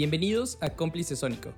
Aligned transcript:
Bienvenidos 0.00 0.56
a 0.62 0.70
Cómplice 0.70 1.14
Sónico. 1.14 1.52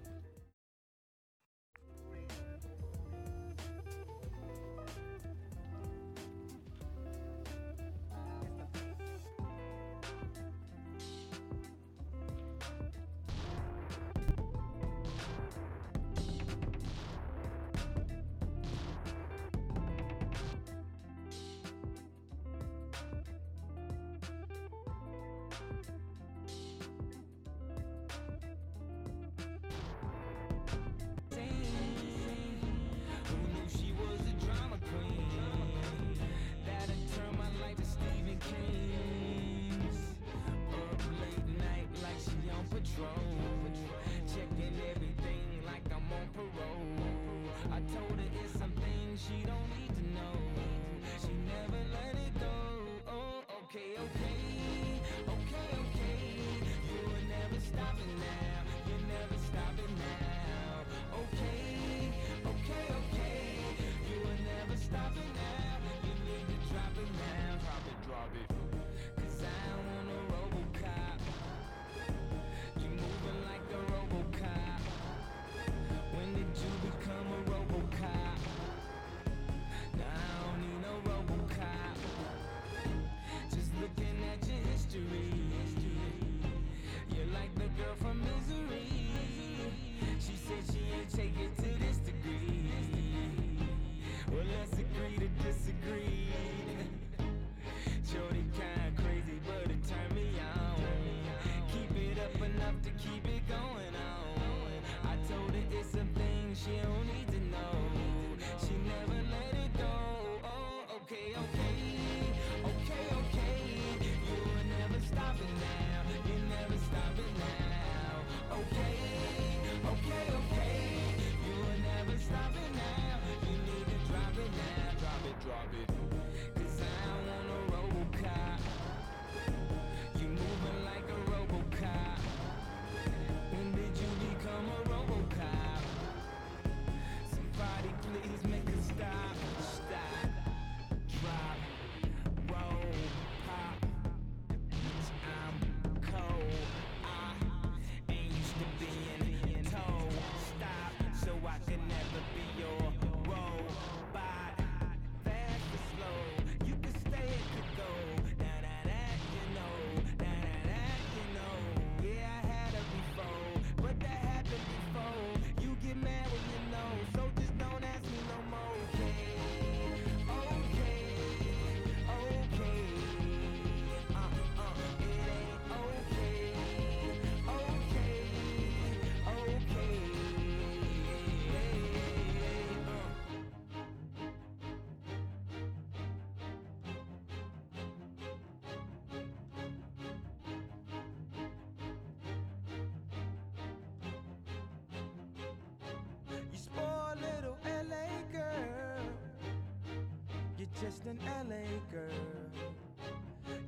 Just 200.82 201.04
an 201.04 201.18
LA 201.24 201.62
girl. 201.92 202.10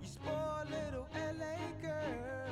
You 0.03 0.09
spoil 0.09 0.65
little 0.69 1.07
LA 1.15 1.57
girl. 1.81 2.51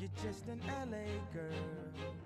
You're 0.00 0.10
just 0.24 0.48
an 0.48 0.60
LA 0.66 1.06
girl. 1.32 2.25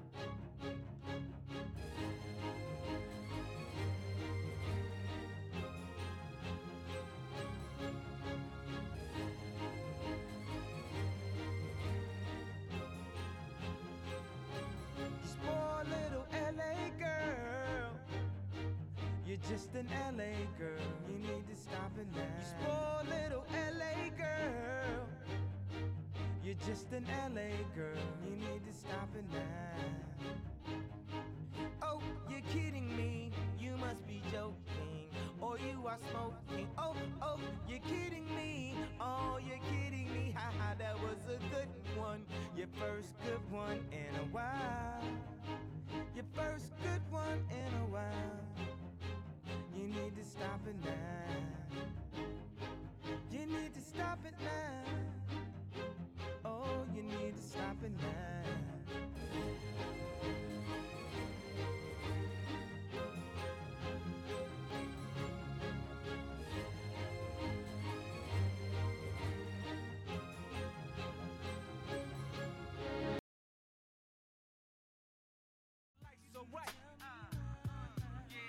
LA 20.20 20.44
girl. 20.58 20.84
You 21.08 21.18
need 21.18 21.48
to 21.48 21.56
stop 21.56 21.92
it 21.98 22.06
now. 22.14 22.20
You 22.20 22.44
spoil 22.44 23.02
little 23.08 23.44
LA 23.54 24.10
girl. 24.16 25.08
You're 26.44 26.60
just 26.66 26.92
an 26.92 27.06
LA 27.34 27.56
girl. 27.74 27.96
You 28.24 28.36
need 28.36 28.62
to 28.66 28.72
stop 28.72 29.08
it 29.16 29.24
now. 29.32 29.78
Oh, 31.82 32.02
you're 32.28 32.42
kidding 32.52 32.94
me. 32.96 33.32
You 33.58 33.76
must 33.78 34.06
be 34.06 34.20
joking. 34.30 35.08
Or 35.40 35.58
you 35.58 35.86
are 35.86 35.98
smoking. 36.10 36.68
Oh, 36.76 36.94
oh, 37.22 37.38
you're 37.66 37.78
kidding 37.78 38.26
me. 38.36 38.74
Oh, 39.00 39.38
you're 39.38 39.64
kidding 39.70 40.12
me. 40.12 40.34
Haha, 40.36 40.74
that 40.78 41.00
was 41.00 41.18
a 41.28 41.38
good 41.54 41.68
one. 41.96 42.26
Your 42.56 42.68
first 42.78 43.08
good 43.24 43.40
one 43.50 43.80
in 43.90 44.14
a 44.16 44.24
while. 44.30 45.02
Your 46.14 46.26
first 46.34 46.74
good 46.82 47.02
one 47.10 47.42
in 47.50 47.74
a 47.80 47.86
while. 47.90 48.79
You 49.76 49.86
need 49.86 50.16
to 50.16 50.24
stop 50.24 50.60
it 50.66 50.76
now. 50.84 51.36
You 53.30 53.46
need 53.46 53.74
to 53.74 53.80
stop 53.80 54.18
it 54.24 54.34
now. 54.42 54.84
Oh, 56.44 56.84
you 56.94 57.02
need 57.02 57.36
to 57.36 57.42
stop 57.42 57.76
it 57.84 57.92
now. 58.00 58.44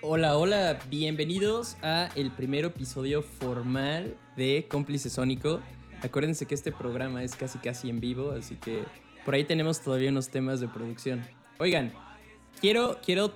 Hola, 0.04 0.36
hola, 0.36 0.80
bienvenidos 0.90 1.76
a 1.80 2.10
el 2.16 2.32
primer 2.32 2.64
episodio 2.64 3.22
formal 3.22 4.16
de 4.36 4.66
Cómplice 4.68 5.08
Sónico. 5.08 5.60
Acuérdense 6.02 6.44
que 6.44 6.56
este 6.56 6.72
programa 6.72 7.22
es 7.22 7.36
casi 7.36 7.60
casi 7.60 7.88
en 7.88 8.00
vivo, 8.00 8.32
así 8.32 8.56
que 8.56 8.82
por 9.24 9.34
ahí 9.34 9.44
tenemos 9.44 9.80
todavía 9.80 10.10
unos 10.10 10.28
temas 10.28 10.58
de 10.58 10.66
producción. 10.66 11.24
Oigan, 11.60 11.92
quiero, 12.60 12.98
quiero, 13.06 13.32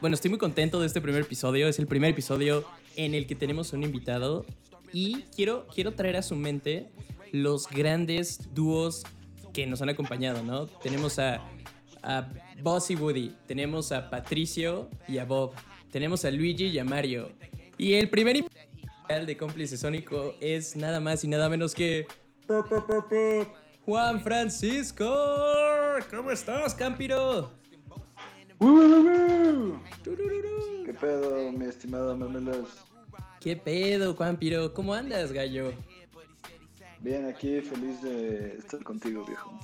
bueno, 0.00 0.14
estoy 0.14 0.30
muy 0.30 0.40
contento 0.40 0.80
de 0.80 0.88
este 0.88 1.00
primer 1.00 1.22
episodio. 1.22 1.68
Es 1.68 1.78
el 1.78 1.86
primer 1.86 2.10
episodio 2.10 2.64
en 2.96 3.14
el 3.14 3.28
que 3.28 3.36
tenemos 3.36 3.72
un 3.72 3.84
invitado 3.84 4.44
y 4.92 5.22
quiero, 5.36 5.68
quiero 5.72 5.92
traer 5.92 6.16
a 6.16 6.22
su 6.22 6.34
mente 6.34 6.90
los 7.30 7.70
grandes 7.70 8.52
dúos 8.52 9.04
que 9.52 9.64
nos 9.68 9.80
han 9.80 9.90
acompañado, 9.90 10.42
¿no? 10.42 10.66
Tenemos 10.66 11.20
a, 11.20 11.40
a 12.02 12.32
Boss 12.60 12.90
y 12.90 12.96
Woody, 12.96 13.32
tenemos 13.46 13.92
a 13.92 14.10
Patricio 14.10 14.90
y 15.06 15.18
a 15.18 15.24
Bob, 15.24 15.52
tenemos 15.90 16.24
a 16.24 16.30
Luigi 16.30 16.66
y 16.66 16.78
a 16.78 16.84
Mario. 16.84 17.30
Y 17.78 17.94
el 17.94 18.08
primer 18.10 18.44
de 19.08 19.36
cómplice 19.36 19.76
sónico 19.76 20.34
es 20.40 20.76
nada 20.76 21.00
más 21.00 21.24
y 21.24 21.28
nada 21.28 21.48
menos 21.48 21.74
que 21.74 22.06
Juan 23.84 24.20
Francisco. 24.20 25.12
¿Cómo 26.10 26.30
estás, 26.30 26.74
Campiro? 26.74 27.50
¿Qué 30.84 30.94
pedo, 30.94 31.50
mi 31.50 31.64
estimado 31.64 32.16
Memelos? 32.16 32.68
¿Qué 33.40 33.56
pedo, 33.56 34.14
Campiro? 34.14 34.72
¿Cómo 34.72 34.94
andas, 34.94 35.32
gallo? 35.32 35.72
Bien, 37.00 37.26
aquí 37.26 37.60
feliz 37.62 38.00
de 38.02 38.58
estar 38.58 38.82
contigo, 38.84 39.24
viejo. 39.24 39.58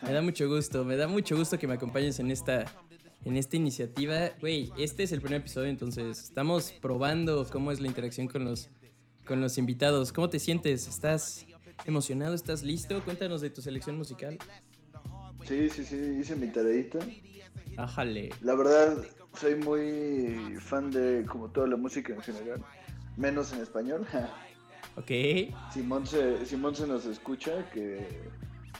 Me 0.00 0.12
da 0.12 0.22
mucho 0.22 0.48
gusto, 0.48 0.84
me 0.84 0.96
da 0.96 1.06
mucho 1.06 1.36
gusto 1.36 1.58
que 1.58 1.66
me 1.66 1.74
acompañes 1.74 2.18
en 2.18 2.30
esta, 2.30 2.64
en 3.24 3.36
esta 3.36 3.56
iniciativa. 3.56 4.30
Güey, 4.40 4.72
este 4.78 5.02
es 5.02 5.12
el 5.12 5.20
primer 5.20 5.40
episodio, 5.40 5.68
entonces 5.68 6.18
estamos 6.20 6.72
probando 6.72 7.46
cómo 7.50 7.72
es 7.72 7.80
la 7.80 7.88
interacción 7.88 8.28
con 8.28 8.44
los, 8.44 8.70
con 9.26 9.40
los 9.40 9.58
invitados. 9.58 10.12
¿Cómo 10.12 10.30
te 10.30 10.38
sientes? 10.38 10.88
¿Estás 10.88 11.46
emocionado? 11.84 12.34
¿Estás 12.34 12.62
listo? 12.62 13.02
Cuéntanos 13.04 13.40
de 13.40 13.50
tu 13.50 13.62
selección 13.62 13.96
musical. 13.96 14.38
Sí, 15.46 15.68
sí, 15.70 15.84
sí, 15.84 15.96
hice 16.20 16.36
mi 16.36 16.48
tareita. 16.48 16.98
Ájale. 17.76 18.30
La 18.42 18.54
verdad, 18.54 19.04
soy 19.38 19.54
muy 19.56 20.56
fan 20.60 20.90
de 20.90 21.24
como 21.26 21.48
toda 21.48 21.66
la 21.66 21.76
música 21.76 22.12
en 22.14 22.20
general, 22.20 22.64
menos 23.16 23.52
en 23.52 23.60
español. 23.60 24.06
Ok. 24.96 25.10
Simón 25.72 26.04
se, 26.04 26.44
Simón 26.44 26.74
se 26.74 26.86
nos 26.86 27.06
escucha 27.06 27.70
que 27.70 28.28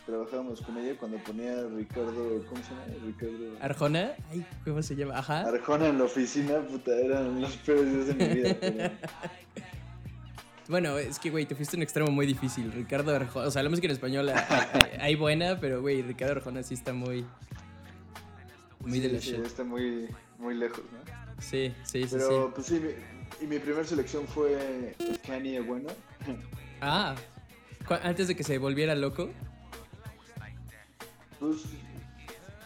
trabajábamos 0.07 0.61
con 0.63 0.77
ella 0.79 0.97
cuando 0.99 1.19
ponía 1.19 1.55
Ricardo, 1.77 2.45
¿cómo 2.49 2.63
se 2.63 2.71
llama? 2.71 2.85
Ricardo 3.07 3.57
¿Arjona? 3.61 4.13
Ay, 4.31 4.45
¿cómo 4.65 4.83
se 4.83 4.97
llama? 4.97 5.19
Ajá. 5.19 5.41
Arjona 5.43 5.89
en 5.89 5.99
la 5.99 6.05
oficina, 6.05 6.61
puta, 6.61 6.91
eran 6.97 7.41
los 7.41 7.57
peores 7.59 7.93
días 7.93 8.07
de 8.07 8.15
mi 8.15 8.35
vida. 8.35 8.57
pero- 8.61 8.91
Bueno, 10.69 10.97
es 10.99 11.19
que, 11.19 11.31
güey, 11.31 11.47
te 11.47 11.57
fuiste 11.57 11.77
un 11.77 11.83
extremo 11.83 12.13
muy 12.13 12.27
difícil. 12.27 12.71
Ricardo 12.71 13.13
Arjona, 13.15 13.49
o 13.49 13.51
sea, 13.51 13.61
la 13.65 13.71
música 13.71 13.87
en 13.87 13.93
español 13.93 14.29
hay, 14.29 14.37
hay- 15.01 15.15
buena, 15.17 15.59
pero, 15.61 15.81
güey, 15.81 16.01
Ricardo 16.03 16.35
Arjona 16.35 16.63
sí 16.63 16.75
está 16.75 16.93
muy... 16.93 17.27
Muy 18.79 19.01
de 19.01 19.09
sí, 19.09 19.15
la 19.15 19.21
sí, 19.21 19.31
shit. 19.33 19.47
está 19.47 19.65
muy, 19.65 20.09
muy 20.39 20.55
lejos, 20.55 20.83
¿no? 20.93 20.99
Sí, 21.43 21.75
sí, 21.83 22.03
sí, 22.03 22.09
sí. 22.09 22.15
Pero 22.17 22.53
pues 22.55 22.67
sí, 22.69 22.75
mi- 22.81 23.45
y 23.45 23.49
mi 23.49 23.59
primera 23.59 23.85
selección 23.85 24.27
fue 24.29 24.95
Kanye 25.27 25.61
Bueno. 25.61 25.89
Ah, 26.81 27.15
antes 28.05 28.29
de 28.29 28.37
que 28.37 28.45
se 28.45 28.57
volviera 28.59 28.95
loco. 28.95 29.29
Pues 31.41 31.57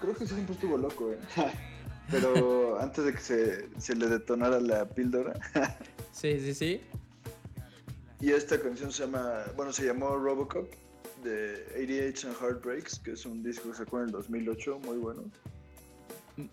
creo 0.00 0.15
que 0.15 0.26
siempre 0.26 0.55
estuvo 0.55 0.76
loco, 0.76 1.12
¿eh? 1.12 1.19
Pero 2.11 2.79
antes 2.81 3.05
de 3.05 3.12
que 3.15 3.21
se, 3.21 3.69
se 3.81 3.94
le 3.97 4.09
detonara 4.09 4.61
la 4.61 4.87
píldora. 4.88 5.32
Sí, 6.12 6.38
sí, 6.38 6.55
sí. 6.55 6.81
Y 8.21 8.31
esta 8.31 8.61
canción 8.61 8.93
se 8.93 9.03
llama, 9.05 9.47
bueno, 9.56 9.73
se 9.73 9.85
llamó 9.85 10.17
Robocop 10.17 10.71
de 11.25 11.67
88 11.75 12.29
and 12.29 12.37
Heartbreaks, 12.41 13.00
que 13.00 13.12
es 13.12 13.26
un 13.26 13.43
disco 13.43 13.71
que 13.71 13.76
sacó 13.76 13.99
en 13.99 14.05
el 14.06 14.12
2008, 14.12 14.79
muy 14.85 14.99
bueno. 14.99 15.25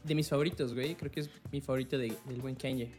De 0.03 0.15
mis 0.15 0.27
favoritos, 0.29 0.73
güey. 0.73 0.95
Creo 0.95 1.11
que 1.11 1.19
es 1.19 1.29
mi 1.51 1.61
favorito 1.61 1.97
de- 1.99 2.17
del 2.25 2.41
buen 2.41 2.55
Kanye. 2.55 2.91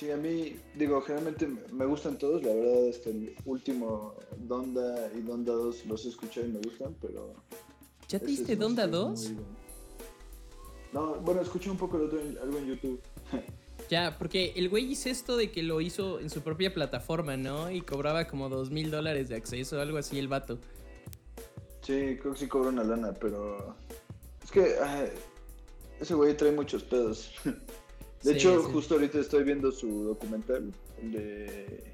Sí, 0.00 0.10
a 0.10 0.16
mí, 0.16 0.56
digo, 0.76 1.02
generalmente 1.02 1.46
me 1.70 1.84
gustan 1.84 2.16
todos, 2.16 2.42
la 2.42 2.54
verdad, 2.54 2.88
hasta 2.88 3.10
el 3.10 3.36
último 3.44 4.14
Donda 4.38 5.10
y 5.14 5.20
Donda 5.20 5.52
2 5.52 5.84
los 5.84 6.06
he 6.06 6.08
escuchado 6.08 6.46
y 6.46 6.52
me 6.52 6.58
gustan, 6.60 6.96
pero... 7.02 7.34
¿Ya 8.08 8.18
te 8.18 8.24
diste 8.24 8.56
Donda 8.56 8.86
música 8.86 8.96
2? 8.98 9.24
muy 9.24 9.34
buena. 9.34 9.48
No, 10.94 11.14
bueno, 11.16 11.42
escuché 11.42 11.68
un 11.70 11.76
poco 11.76 11.98
otro 11.98 12.18
en- 12.18 12.38
algo 12.38 12.56
en 12.56 12.66
YouTube. 12.68 13.00
Ya, 13.90 14.16
porque 14.18 14.52
el 14.56 14.68
güey 14.70 14.84
hizo 14.90 15.08
esto 15.10 15.36
de 15.36 15.50
que 15.50 15.62
lo 15.64 15.80
hizo 15.80 16.20
en 16.20 16.30
su 16.30 16.42
propia 16.42 16.72
plataforma, 16.72 17.36
¿no? 17.36 17.70
Y 17.72 17.80
cobraba 17.82 18.26
como 18.26 18.48
dos 18.48 18.70
mil 18.70 18.90
dólares 18.90 19.28
de 19.28 19.34
acceso, 19.36 19.80
algo 19.80 19.98
así, 19.98 20.18
el 20.18 20.28
vato. 20.28 20.58
Sí, 21.82 22.16
creo 22.20 22.32
que 22.32 22.38
sí 22.38 22.46
cobra 22.46 22.68
una 22.70 22.84
lana, 22.84 23.12
pero... 23.12 23.74
Es 24.44 24.50
que 24.50 24.76
ay, 24.82 25.08
ese 26.00 26.14
güey 26.14 26.36
trae 26.36 26.52
muchos 26.52 26.84
pedos. 26.84 27.32
De 28.22 28.32
Sí, 28.32 28.36
hecho, 28.36 28.62
sí. 28.66 28.72
justo 28.72 28.94
ahorita 28.94 29.18
estoy 29.18 29.44
viendo 29.44 29.72
su 29.72 30.04
documental 30.04 30.72
el 31.02 31.12
de 31.12 31.84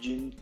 Jin... 0.00 0.34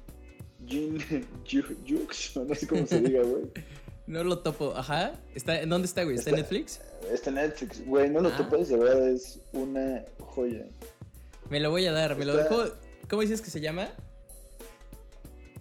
Jin... 0.67 0.99
Ju- 1.45 1.77
Jux, 1.89 2.37
o 2.37 2.45
no 2.49 2.55
sé 2.55 2.67
cómo 2.67 2.87
se 2.87 3.01
diga, 3.01 3.23
güey. 3.23 3.45
No 4.07 4.25
lo 4.25 4.41
topo. 4.41 4.75
Ajá. 4.75 5.13
¿Está, 5.37 5.61
¿En 5.63 5.69
dónde 5.69 5.87
está, 5.87 6.03
güey? 6.03 6.17
¿Está 6.17 6.31
en 6.31 6.37
Netflix? 6.37 6.81
Está 7.13 7.31
en 7.31 7.37
Netflix. 7.37 7.87
Güey, 7.87 8.11
no 8.11 8.21
lo 8.21 8.31
Ah. 8.31 8.37
topas, 8.37 8.69
de 8.69 8.77
verdad 8.77 9.09
es 9.09 9.39
una 9.53 10.05
joya. 10.19 10.67
Me 11.49 11.61
lo 11.61 11.71
voy 11.71 11.87
a 11.87 11.93
dar. 11.93 12.17
Me 12.19 12.25
lo 12.25 12.37
Está- 12.37 12.49
¿Cómo, 12.49 12.65
cómo 13.09 13.23
dices 13.23 13.41
que 13.41 13.51
se 13.51 13.61
llama? 13.61 13.89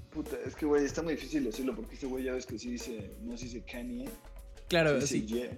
Puta, 0.10 0.36
es 0.48 0.56
que, 0.56 0.66
güey, 0.66 0.84
está 0.84 1.04
muy 1.04 1.14
difícil 1.14 1.44
decirlo 1.44 1.76
porque 1.76 1.94
este 1.94 2.08
güey 2.08 2.24
ya 2.24 2.34
ves 2.34 2.48
que 2.48 2.58
sí 2.58 2.72
dice, 2.72 3.12
no 3.22 3.38
se 3.38 3.46
dice 3.46 3.62
Kanye, 3.72 4.10
Claro, 4.68 4.96
dice 4.96 5.08
sí. 5.08 5.26
Ye, 5.28 5.52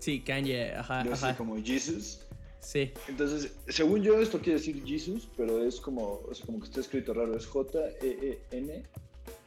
Sí, 0.00 0.20
Kanye. 0.20 0.72
Ajá, 0.74 1.04
dice 1.04 1.14
ajá. 1.14 1.36
como 1.36 1.56
Jesus. 1.62 2.23
Sí. 2.64 2.92
Entonces, 3.08 3.52
según 3.68 4.02
yo, 4.02 4.18
esto 4.20 4.38
quiere 4.40 4.58
decir 4.58 4.82
Jesus, 4.84 5.28
pero 5.36 5.62
es 5.64 5.78
como, 5.80 6.20
o 6.28 6.34
sea, 6.34 6.46
como 6.46 6.60
que 6.60 6.66
está 6.66 6.80
escrito 6.80 7.12
raro. 7.12 7.36
Es 7.36 7.46
J-E-E-N, 7.46 8.82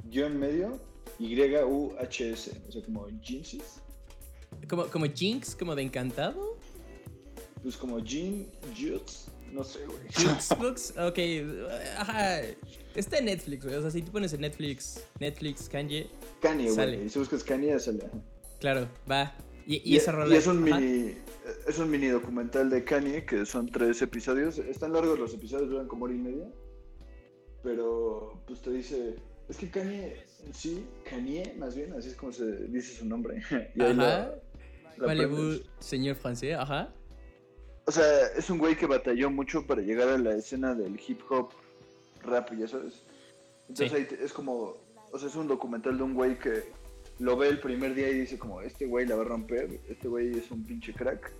guion 0.10 0.40
medio, 0.40 0.80
Y-U-H-S. 1.19 2.52
O 2.68 2.72
sea, 2.72 2.81
como 2.84 3.08
Jesus. 3.24 3.64
Como, 4.69 4.86
como 4.88 5.06
Jinx, 5.08 5.56
como 5.56 5.75
de 5.75 5.81
encantado. 5.84 6.58
Pues 7.64 7.75
como 7.75 8.00
Jean, 8.00 8.46
Jutes, 8.80 9.28
no 9.52 9.64
sé, 9.64 9.80
güey. 9.86 9.98
Xbox, 10.40 10.94
ok. 10.98 11.19
Ajá. 11.98 12.42
Está 12.96 13.18
en 13.18 13.25
Netflix, 13.25 13.64
güey. 13.66 13.75
O 13.75 13.81
sea, 13.81 13.92
si 13.92 14.02
tú 14.04 14.12
pones 14.12 14.31
en 14.34 14.42
Netflix, 14.42 15.04
Netflix, 15.19 15.68
Kanye, 15.68 16.08
Kanye, 16.42 16.72
Sale. 16.72 16.96
güey. 16.98 17.08
Y 17.08 17.10
si 17.10 17.19
buscas 17.19 17.44
Kanye, 17.44 17.80
sale. 17.80 18.10
claro, 18.60 18.88
va. 19.09 19.36
Y, 19.66 19.81
y 19.83 19.97
esa 19.97 20.12
rola. 20.14 20.33
y 20.33 20.38
es 20.38 20.47
un 20.47 20.71
ajá. 20.71 20.80
Mini 21.47 21.59
es 21.68 21.80
un 21.80 21.89
mini 21.92 22.07
documental 22.07 22.69
de 22.69 22.83
Kanye 22.83 23.25
que 23.25 23.45
son 23.45 23.68
tres 23.69 24.01
episodios 24.01 24.57
están 24.59 24.94
largos 24.94 25.18
los 25.19 25.33
episodios 25.33 25.69
duran 25.69 25.87
como 25.87 26.06
hora 26.06 26.13
y 26.13 26.18
media 26.18 26.47
pero 27.63 28.33
pues 28.47 28.61
te 28.61 28.71
dice 28.71 29.16
es 29.49 29.57
que 29.57 29.69
Kanye 29.69 30.18
sí 30.54 30.85
Kanye 31.09 31.56
más 31.57 31.75
bien 31.75 31.94
así 31.94 32.09
es 32.09 32.16
como 32.16 32.31
se 32.31 32.45
dice 32.68 32.95
su 32.99 33.06
nombre 33.06 33.42
y 33.75 33.81
Ajá. 33.81 33.94
la- 33.94 34.35
la 34.97 35.06
Parlez-vous, 35.06 35.37
aprendes. 35.57 35.68
señor 35.80 36.16
francés, 36.16 36.56
ajá. 36.57 36.92
o 37.85 37.92
sea 37.92 38.27
es 38.35 38.49
un 38.49 38.57
güey 38.57 38.75
que 38.75 38.87
batalló 38.87 39.30
mucho 39.30 39.66
para 39.68 39.81
llegar 39.81 40.09
a 40.09 40.18
la 40.18 40.35
escena 40.35 40.73
del 40.73 40.99
hip 41.07 41.21
hop 41.30 41.49
rap 42.23 42.51
ya 42.57 42.68
sabes 42.68 43.04
entonces 43.69 43.92
Sí. 43.92 43.95
ahí 43.95 44.06
te- 44.06 44.23
es 44.23 44.33
como 44.33 44.75
o 45.11 45.19
sea 45.19 45.27
es 45.30 45.35
un 45.35 45.47
documental 45.47 45.97
de 45.97 46.04
un 46.04 46.13
güey 46.16 46.37
que 46.39 46.63
lo 47.19 47.38
ve 47.38 47.50
el 47.50 47.59
primer 47.59 47.95
día 47.95 48.09
y 48.09 48.19
dice 48.19 48.38
como 48.38 48.62
este 48.62 48.86
güey 48.86 49.06
la 49.06 49.16
va 49.16 49.24
a 49.24 49.26
romper 49.26 49.80
este 49.90 50.07
güey 50.07 50.38
es 50.38 50.52
un 50.52 50.64
pinche 50.64 50.94
crack 50.94 51.31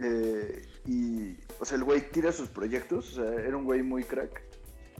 Eh, 0.00 0.62
y, 0.86 1.36
o 1.60 1.64
sea, 1.64 1.78
el 1.78 1.84
güey 1.84 2.10
tira 2.10 2.32
sus 2.32 2.48
proyectos, 2.48 3.12
o 3.12 3.22
sea, 3.22 3.32
era 3.40 3.56
un 3.56 3.64
güey 3.64 3.82
muy 3.82 4.04
crack. 4.04 4.42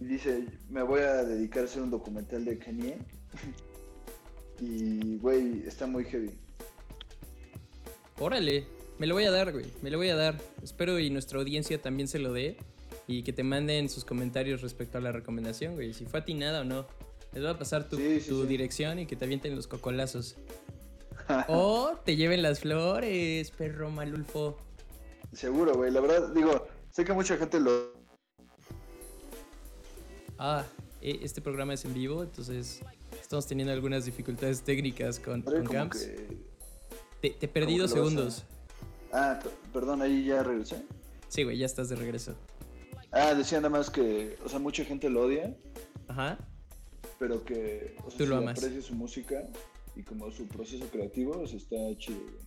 Y 0.01 0.05
dice, 0.05 0.47
me 0.71 0.83
voy 0.83 1.01
a 1.01 1.25
dedicar 1.25 1.63
a 1.63 1.65
hacer 1.67 1.83
un 1.83 1.91
documental 1.91 2.45
de 2.45 2.59
Kanye. 2.59 2.99
y, 4.61 5.19
güey, 5.19 5.65
está 5.67 5.87
muy 5.87 6.05
heavy. 6.05 6.31
Órale, 8.19 8.67
me 8.99 9.07
lo 9.07 9.15
voy 9.15 9.25
a 9.25 9.31
dar, 9.31 9.53
güey. 9.53 9.67
Me 9.83 9.91
lo 9.91 9.99
voy 9.99 10.09
a 10.09 10.17
dar. 10.17 10.41
Espero 10.63 10.99
y 10.99 11.11
nuestra 11.11 11.39
audiencia 11.39 11.81
también 11.81 12.09
se 12.09 12.19
lo 12.19 12.33
dé. 12.33 12.57
Y 13.07 13.23
que 13.23 13.33
te 13.33 13.43
manden 13.43 13.89
sus 13.89 14.05
comentarios 14.05 14.63
respecto 14.63 14.99
a 14.99 15.01
la 15.01 15.13
recomendación, 15.13 15.75
güey. 15.75 15.93
Si 15.93 16.07
fue 16.07 16.21
atinada 16.21 16.63
o 16.63 16.65
no. 16.65 16.87
Les 17.35 17.43
voy 17.43 17.51
a 17.51 17.59
pasar 17.59 17.89
tu, 17.89 17.97
Sí, 17.97 18.21
sí, 18.21 18.29
tu 18.31 18.43
sí. 18.43 18.47
dirección 18.47 18.99
y 19.01 19.07
que 19.07 19.17
te 19.17 19.25
avienten 19.25 19.55
los 19.57 19.67
cocolazos. 19.67 20.37
o 21.49 21.95
te 22.05 22.17
lleven 22.17 22.43
las 22.43 22.61
flores, 22.61 23.51
perro 23.51 23.91
malulfo. 23.91 24.57
Seguro, 25.33 25.75
güey, 25.75 25.91
la 25.91 26.01
verdad, 26.01 26.33
digo, 26.33 26.67
sé 26.91 27.05
que 27.05 27.13
mucha 27.13 27.37
gente 27.37 27.59
lo... 27.61 27.93
Ah, 30.39 30.65
e- 31.01 31.21
este 31.23 31.41
programa 31.41 31.75
es 31.75 31.85
en 31.85 31.95
vivo, 31.95 32.23
entonces 32.23 32.81
estamos 33.21 33.47
teniendo 33.47 33.73
algunas 33.73 34.05
dificultades 34.05 34.63
técnicas 34.63 35.19
con, 35.19 35.43
con 35.43 35.65
Camps. 35.65 35.99
que- 36.07 36.39
Te, 37.21 37.31
te 37.31 37.49
perdí 37.49 37.79
dos 37.79 37.91
a- 37.93 37.95
segundos. 37.95 38.45
Ah, 39.13 39.41
perdón, 39.73 40.03
ahí 40.03 40.25
ya 40.25 40.43
regresé. 40.43 40.83
Sí, 41.29 41.43
güey, 41.45 41.59
ya 41.59 41.67
estás 41.67 41.89
de 41.89 41.97
regreso. 41.97 42.35
Ah, 43.11 43.33
decía 43.35 43.59
nada 43.59 43.71
más 43.71 43.91
que, 43.91 44.37
o 44.45 44.49
sea, 44.49 44.59
mucha 44.59 44.85
gente 44.85 45.09
lo 45.09 45.23
odia, 45.27 45.57
Ajá. 46.09 46.37
Pero 47.19 47.45
que, 47.45 47.95
o 48.05 48.11
sea, 48.11 48.19
Tú 48.19 48.25
si 48.25 48.31
lo 48.31 48.37
amas. 48.37 48.59
aprecia 48.59 48.83
su 48.83 48.95
música, 48.95 49.49
y 49.97 50.03
como 50.03 50.31
su 50.31 50.49
proceso 50.49 50.87
creativo, 50.89 51.39
o 51.41 51.47
sea, 51.47 51.57
está 51.59 51.77
chido, 51.99 52.21
güey. 52.21 52.45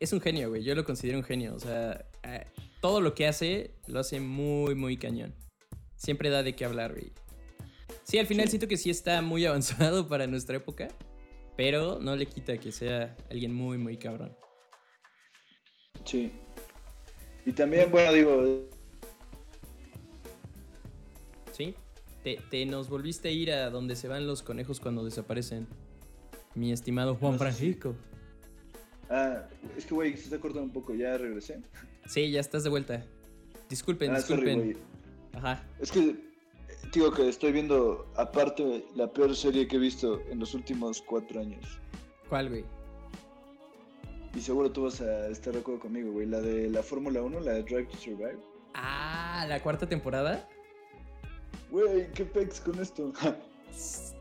Es 0.00 0.12
un 0.12 0.20
genio, 0.20 0.48
güey. 0.50 0.62
Yo 0.62 0.74
lo 0.74 0.84
considero 0.84 1.18
un 1.18 1.24
genio. 1.24 1.54
O 1.54 1.58
sea, 1.60 2.04
eh, 2.22 2.46
todo 2.80 3.00
lo 3.00 3.14
que 3.14 3.26
hace, 3.26 3.70
lo 3.86 3.98
hace 4.00 4.20
muy, 4.20 4.74
muy 4.74 4.96
cañón. 4.98 5.34
Siempre 5.94 6.28
da 6.30 6.42
de 6.42 6.54
qué 6.54 6.64
hablar, 6.66 6.92
güey. 6.92 7.12
Sí, 8.04 8.18
al 8.18 8.26
final 8.26 8.44
Sí. 8.46 8.50
siento 8.52 8.68
que 8.68 8.76
sí 8.76 8.90
está 8.90 9.22
muy 9.22 9.44
avanzado 9.46 10.06
para 10.08 10.26
nuestra 10.26 10.56
época, 10.56 10.88
pero 11.56 11.98
no 11.98 12.14
le 12.14 12.26
quita 12.26 12.58
que 12.58 12.72
sea 12.72 13.16
alguien 13.30 13.54
muy, 13.54 13.78
muy 13.78 13.96
cabrón. 13.96 14.36
Sí. 16.04 16.30
Y 17.44 17.52
también, 17.52 17.90
bueno, 17.90 18.12
digo, 18.12 18.68
Te, 22.26 22.40
te 22.50 22.66
nos 22.66 22.88
volviste 22.88 23.28
a 23.28 23.30
ir 23.30 23.52
a 23.52 23.70
donde 23.70 23.94
se 23.94 24.08
van 24.08 24.26
los 24.26 24.42
conejos 24.42 24.80
cuando 24.80 25.04
desaparecen. 25.04 25.68
Mi 26.56 26.72
estimado 26.72 27.14
Juan 27.14 27.34
No 27.34 27.38
sé 27.38 27.44
si- 27.52 27.56
Francisco. 27.74 27.94
ah, 29.08 29.44
es 29.76 29.86
que, 29.86 29.94
güey, 29.94 30.16
se 30.16 30.24
está 30.24 30.40
cortando 30.40 30.64
un 30.64 30.72
poco, 30.72 30.92
ya 30.92 31.16
regresé. 31.16 31.60
Sí, 32.06 32.28
ya 32.32 32.40
estás 32.40 32.64
de 32.64 32.70
vuelta. 32.70 33.04
Disculpen, 33.68 34.10
Ah, 34.10 34.16
disculpen. 34.16 34.76
Ajá. 35.34 35.64
Es 35.78 35.92
que, 35.92 36.16
digo 36.92 37.12
que 37.12 37.28
estoy 37.28 37.52
viendo, 37.52 38.10
aparte, 38.16 38.84
la 38.96 39.12
peor 39.12 39.36
serie 39.36 39.68
que 39.68 39.76
he 39.76 39.78
visto 39.78 40.20
en 40.28 40.40
los 40.40 40.52
últimos 40.52 41.00
cuatro 41.02 41.38
años. 41.38 41.78
¿Cuál, 42.28 42.48
güey? 42.48 42.64
Y 44.34 44.40
seguro 44.40 44.72
tú 44.72 44.82
vas 44.82 45.00
a 45.00 45.28
estar 45.28 45.52
de 45.52 45.60
acuerdo 45.60 45.78
conmigo, 45.78 46.10
güey. 46.10 46.26
La 46.26 46.40
de 46.40 46.70
la 46.70 46.82
Fórmula 46.82 47.22
1, 47.22 47.38
la 47.38 47.52
de 47.52 47.62
Drive 47.62 47.84
to 47.86 47.96
Survive. 47.98 48.38
Ah, 48.74 49.46
la 49.48 49.62
cuarta 49.62 49.88
temporada. 49.88 50.48
Güey, 51.70 52.10
qué 52.12 52.24
pex 52.24 52.60
con 52.60 52.78
esto. 52.80 53.12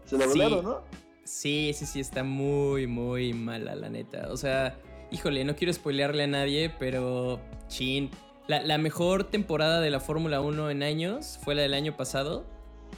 Se 0.05 0.17
la 0.17 0.25
Sí. 0.25 0.39
volaron, 0.39 0.63
¿no? 0.63 0.81
Sí, 1.23 1.71
sí, 1.73 1.85
sí, 1.85 1.99
está 1.99 2.23
muy, 2.23 2.85
muy 2.87 3.33
mala, 3.33 3.75
la 3.75 3.89
neta. 3.89 4.27
O 4.31 4.37
sea, 4.37 4.77
híjole, 5.11 5.43
no 5.43 5.55
quiero 5.55 5.73
spoilearle 5.73 6.23
a 6.23 6.27
nadie, 6.27 6.69
pero 6.77 7.39
chin. 7.67 8.11
La, 8.47 8.61
la 8.61 8.77
mejor 8.77 9.23
temporada 9.23 9.81
de 9.81 9.89
la 9.89 9.99
Fórmula 9.99 10.41
1 10.41 10.69
en 10.69 10.83
años 10.83 11.39
fue 11.43 11.55
la 11.55 11.63
del 11.63 11.73
año 11.73 11.97
pasado. 11.97 12.45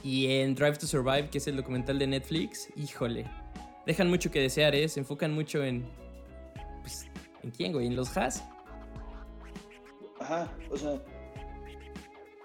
Y 0.04 0.26
en 0.30 0.54
Drive 0.54 0.76
to 0.76 0.86
Survive, 0.86 1.28
que 1.30 1.38
es 1.38 1.46
el 1.48 1.56
documental 1.56 1.98
de 1.98 2.06
Netflix, 2.06 2.68
híjole. 2.76 3.24
Dejan 3.86 4.10
mucho 4.10 4.30
que 4.30 4.40
desear, 4.40 4.74
¿eh? 4.74 4.86
Se 4.88 5.00
enfocan 5.00 5.32
mucho 5.32 5.64
en. 5.64 5.86
Pues, 6.82 7.06
¿En 7.42 7.50
quién, 7.50 7.72
güey? 7.72 7.86
En 7.86 7.96
los 7.96 8.14
Haas. 8.16 8.44
Ajá, 10.20 10.52
o 10.70 10.76
sea, 10.76 11.00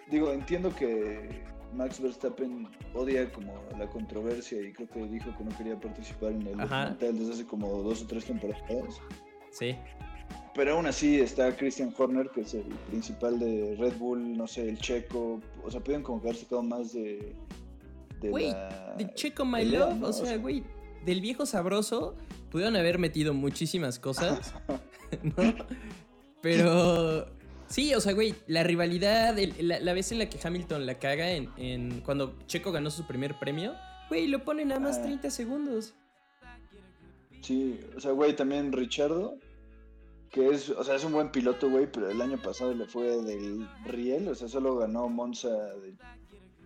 digo, 0.10 0.32
entiendo 0.32 0.74
que 0.74 1.44
Max 1.76 2.00
Verstappen 2.00 2.68
odia 2.94 3.32
como 3.32 3.54
la 3.78 3.88
controversia 3.88 4.62
y 4.62 4.74
creo 4.74 4.90
que 4.90 5.08
dijo 5.08 5.36
que 5.38 5.44
no 5.44 5.58
quería 5.58 5.80
participar 5.80 6.32
en 6.32 6.48
el 6.48 6.60
Ajá. 6.60 6.90
documental 6.90 7.20
desde 7.20 7.34
hace 7.34 7.46
como 7.46 7.68
dos 7.84 8.02
o 8.04 8.08
tres 8.08 8.26
temporadas. 8.26 9.02
Sí. 9.52 9.76
Pero 10.56 10.76
aún 10.76 10.86
así 10.86 11.20
está 11.20 11.56
Christian 11.56 11.94
Horner, 11.98 12.30
que 12.30 12.42
es 12.42 12.54
el 12.54 12.66
principal 12.90 13.40
de 13.40 13.76
Red 13.80 13.98
Bull, 13.98 14.38
no 14.38 14.48
sé, 14.48 14.70
el 14.70 14.78
checo. 14.78 15.40
O 15.64 15.72
sea, 15.72 15.80
pudieron 15.80 16.04
como 16.04 16.22
que 16.22 16.30
haber 16.30 16.40
sacado 16.40 16.62
más 16.62 16.94
de. 16.94 17.36
de 18.22 18.30
Güey, 18.30 18.52
la 18.52 18.96
de 18.98 19.14
Checo 19.16 19.46
My 19.46 19.66
Love, 19.66 19.96
¿no? 19.96 20.08
o 20.08 20.14
sea, 20.14 20.38
güey, 20.38 20.64
del 21.06 21.22
viejo 21.22 21.46
sabroso 21.46 22.16
pudieron 22.52 22.76
haber 22.76 23.00
metido 23.00 23.34
muchísimas 23.34 23.98
cosas, 23.98 24.54
¿no? 25.24 25.56
Pero 26.42 27.26
sí, 27.74 27.94
o 27.96 28.00
sea, 28.00 28.14
güey, 28.14 28.36
la 28.48 28.64
rivalidad, 28.64 29.38
el- 29.40 29.68
la, 29.68 29.80
la 29.80 29.94
vez 29.94 30.12
en 30.12 30.20
la 30.20 30.30
que 30.30 30.38
Hamilton 30.46 30.86
la 30.86 31.00
caga 31.00 31.32
en, 31.32 31.50
en- 31.58 32.02
cuando 32.02 32.38
Checo 32.48 32.72
ganó 32.72 32.90
su 32.92 33.06
primer 33.08 33.38
premio, 33.40 33.74
güey, 34.10 34.28
lo 34.28 34.44
pone 34.44 34.64
nada 34.66 34.80
más 34.80 34.98
Ah. 35.00 35.04
30 35.04 35.30
segundos. 35.32 35.94
Sí, 37.42 37.80
o 37.96 38.00
sea, 38.00 38.12
güey, 38.12 38.36
también 38.36 38.72
Richardo, 38.72 39.38
que 40.30 40.50
es, 40.50 40.70
o 40.70 40.84
sea, 40.84 40.96
es 40.96 41.04
un 41.04 41.12
buen 41.12 41.30
piloto, 41.32 41.70
güey, 41.70 41.92
pero 41.92 42.10
el 42.10 42.22
año 42.22 42.42
pasado 42.42 42.74
le 42.74 42.86
fue 42.86 43.22
del 43.22 43.68
riel, 43.86 44.28
o 44.30 44.36
sea, 44.36 44.48
solo 44.48 44.78
ganó 44.78 45.10
Monza 45.10 45.50
de... 45.50 45.94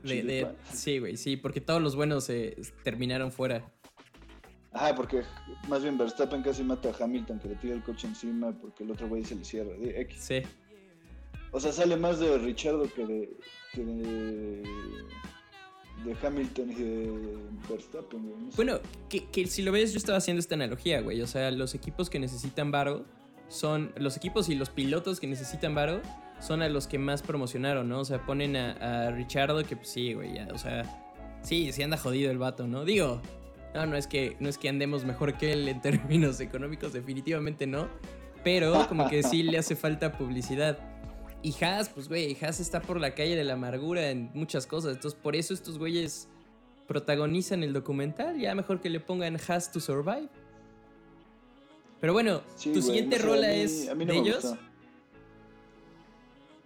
De- 0.03 0.23
de- 0.23 0.41
Chiripa. 0.43 0.53
sí, 0.73 0.99
güey, 0.99 1.17
sí, 1.17 1.35
porque 1.37 1.61
todos 1.61 1.81
los 1.81 1.95
buenos 1.95 2.29
eh, 2.29 2.55
terminaron 2.83 3.31
fuera. 3.31 3.71
Ajá, 4.71 4.93
porque 4.93 5.23
más 5.67 5.81
bien 5.81 5.97
Verstappen 5.97 6.43
casi 6.43 6.63
mata 6.63 6.89
a 6.89 7.03
Hamilton, 7.03 7.39
que 7.39 7.47
le 7.49 7.55
tira 7.55 7.73
el 7.73 7.81
coche 7.81 8.05
encima 8.07 8.51
porque 8.51 8.83
el 8.83 8.91
otro 8.91 9.07
güey 9.07 9.23
se 9.25 9.33
le 9.35 9.43
cierra. 9.43 9.71
X. 9.81 10.17
Sí. 10.19 10.43
O 11.51 11.59
sea, 11.59 11.71
sale 11.71 11.95
más 11.95 12.19
de 12.19 12.37
Richardo 12.37 12.87
que 12.93 13.05
de, 13.05 14.63
Hamilton 16.23 16.71
y 16.71 16.75
de 16.75 17.37
Verstappen. 17.69 18.49
Bueno, 18.55 18.79
que, 19.09 19.25
que 19.25 19.47
si 19.47 19.61
lo 19.61 19.71
ves, 19.71 19.91
yo 19.91 19.97
estaba 19.97 20.17
haciendo 20.17 20.39
esta 20.39 20.55
analogía, 20.55 21.01
güey. 21.01 21.21
O 21.21 21.27
sea, 21.27 21.51
los 21.51 21.75
equipos 21.75 22.09
que 22.09 22.19
necesitan 22.19 22.71
varo 22.71 23.05
son. 23.49 23.93
Los 23.97 24.17
equipos 24.17 24.49
y 24.49 24.55
los 24.55 24.69
pilotos 24.69 25.19
que 25.19 25.27
necesitan 25.27 25.75
varo 25.75 26.01
son 26.39 26.61
a 26.61 26.69
los 26.69 26.87
que 26.87 26.99
más 26.99 27.21
promocionaron, 27.23 27.89
¿no? 27.89 27.99
O 27.99 28.05
sea, 28.05 28.25
ponen 28.25 28.55
a, 28.55 29.07
a 29.07 29.11
Richardo, 29.11 29.63
que 29.63 29.75
pues 29.75 29.89
sí, 29.89 30.13
güey, 30.13 30.35
ya, 30.35 30.47
o 30.53 30.57
sea. 30.57 31.03
Sí, 31.41 31.71
sí 31.71 31.83
anda 31.83 31.97
jodido 31.97 32.31
el 32.31 32.37
vato, 32.37 32.67
¿no? 32.67 32.83
Digo, 32.83 33.21
no, 33.73 33.85
no 33.85 33.95
es 33.95 34.07
que, 34.07 34.35
no 34.39 34.49
es 34.49 34.57
que 34.57 34.69
andemos 34.69 35.05
mejor 35.05 35.37
que 35.37 35.53
él 35.53 35.67
en 35.67 35.81
términos 35.81 36.39
económicos, 36.39 36.93
definitivamente 36.93 37.67
no. 37.67 37.87
Pero 38.43 38.87
como 38.87 39.09
que 39.09 39.23
sí 39.23 39.43
le 39.43 39.57
hace 39.57 39.75
falta 39.75 40.13
publicidad. 40.13 40.79
Y 41.43 41.53
Haas, 41.63 41.89
pues 41.89 42.07
güey, 42.09 42.35
Haas 42.41 42.59
está 42.59 42.81
por 42.81 42.99
la 42.99 43.13
calle 43.15 43.35
de 43.35 43.43
la 43.43 43.53
amargura 43.53 44.09
en 44.09 44.31
muchas 44.33 44.65
cosas. 44.67 44.95
Entonces, 44.95 45.19
por 45.21 45.35
eso 45.35 45.53
estos 45.53 45.77
güeyes 45.77 46.27
protagonizan 46.87 47.63
el 47.63 47.73
documental. 47.73 48.37
Ya 48.39 48.53
mejor 48.55 48.81
que 48.81 48.89
le 48.89 48.99
pongan 48.99 49.37
Has 49.47 49.71
to 49.71 49.79
Survive. 49.79 50.29
Pero 52.01 52.13
bueno, 52.13 52.41
Sí, 52.55 52.69
tu 52.69 52.79
güey, 52.79 52.81
siguiente 52.83 53.17
no 53.17 53.23
sé, 53.23 53.27
a 53.29 53.33
rola 53.33 53.47
mí- 53.49 53.53
es 53.61 53.87
no 53.95 54.05
de 54.05 54.17
ellos. 54.17 54.55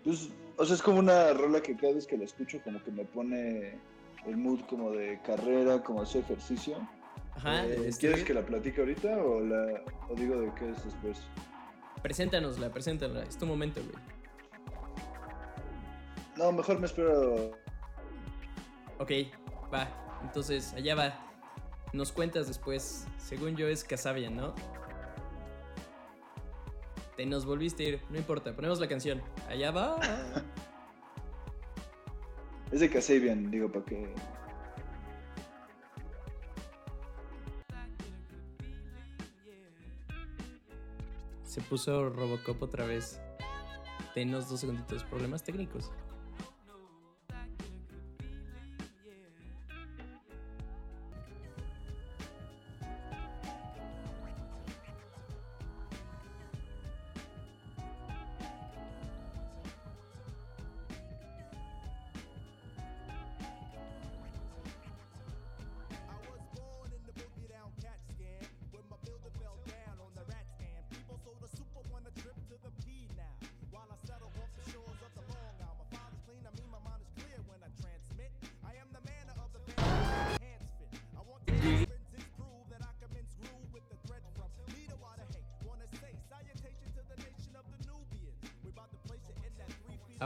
Pues, 0.03 0.29
o 0.57 0.65
sea, 0.65 0.75
es 0.75 0.81
como 0.81 0.99
una 0.99 1.31
rola 1.33 1.61
que 1.61 1.75
cada 1.75 1.93
vez 1.93 2.07
que 2.07 2.17
la 2.17 2.25
escucho 2.25 2.59
como 2.63 2.83
que 2.83 2.91
me 2.91 3.05
pone 3.05 3.77
el 4.25 4.37
mood 4.37 4.61
como 4.61 4.91
de 4.91 5.19
carrera, 5.25 5.83
como 5.83 6.01
hacer 6.01 6.23
ejercicio. 6.23 6.75
Ajá, 7.35 7.65
Eh, 7.65 7.89
¿Quieres 7.99 8.23
que 8.23 8.33
la 8.33 8.45
platique 8.45 8.81
ahorita 8.81 9.17
o, 9.23 9.39
la, 9.41 9.83
o 10.09 10.15
digo 10.15 10.39
de 10.41 10.51
qué 10.55 10.69
es 10.69 10.83
después? 10.83 11.17
Preséntanosla, 12.01 12.71
preséntanosla. 12.71 13.23
Es 13.23 13.37
tu 13.37 13.45
momento, 13.45 13.81
güey. 13.81 14.20
No, 16.41 16.51
mejor 16.51 16.79
me 16.79 16.87
espero. 16.87 17.51
Ok, 18.97 19.11
va. 19.71 19.87
Entonces, 20.23 20.73
allá 20.73 20.95
va. 20.95 21.13
Nos 21.93 22.11
cuentas 22.11 22.47
después. 22.47 23.05
Según 23.19 23.55
yo 23.55 23.67
es 23.67 23.83
Casabian, 23.83 24.35
¿no? 24.35 24.55
Te 27.15 27.27
nos 27.27 27.45
volviste 27.45 27.85
a 27.85 27.89
ir. 27.89 28.01
No 28.09 28.17
importa, 28.17 28.55
ponemos 28.55 28.79
la 28.79 28.87
canción. 28.87 29.21
Allá 29.47 29.69
va. 29.71 29.99
Es 32.71 32.79
de 32.79 32.89
Kasabian, 32.89 33.51
digo, 33.51 33.69
para 33.69 33.83
que. 33.83 34.13
Se 41.43 41.59
puso 41.61 42.09
Robocop 42.09 42.63
otra 42.63 42.85
vez. 42.85 43.19
Tenos 44.15 44.49
dos 44.49 44.61
segunditos. 44.61 45.03
Problemas 45.03 45.43
técnicos. 45.43 45.91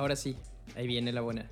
Ahora 0.05 0.15
sí, 0.15 0.35
ahí 0.75 0.85
viene 0.85 1.11
la 1.11 1.21
buena. 1.21 1.49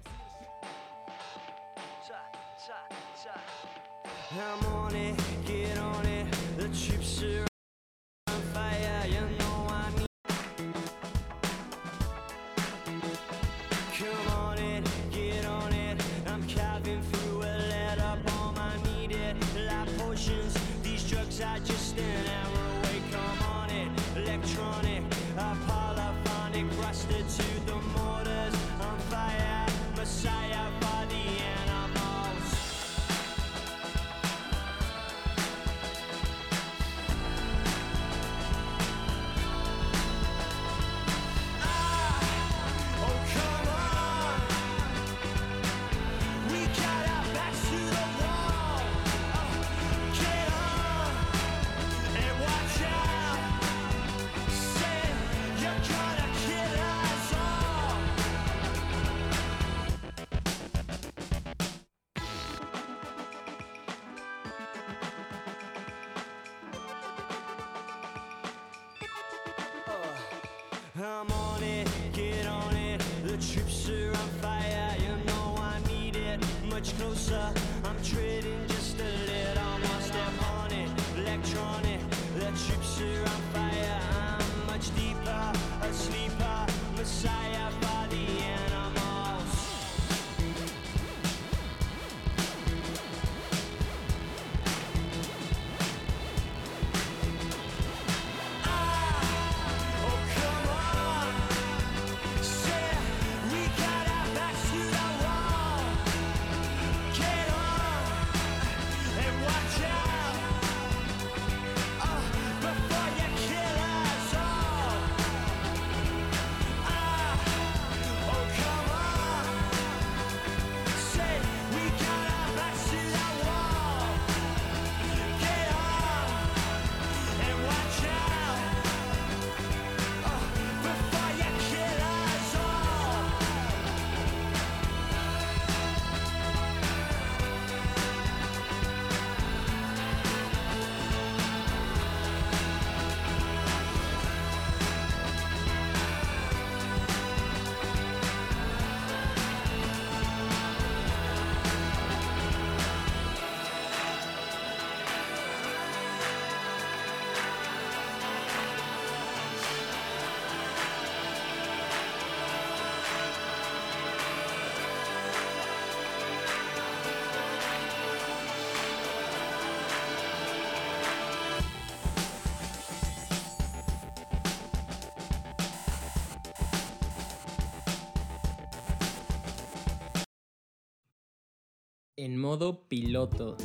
En 182.24 182.38
modo 182.38 182.88
piloto. 182.88 183.58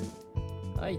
Ay. 0.81 0.99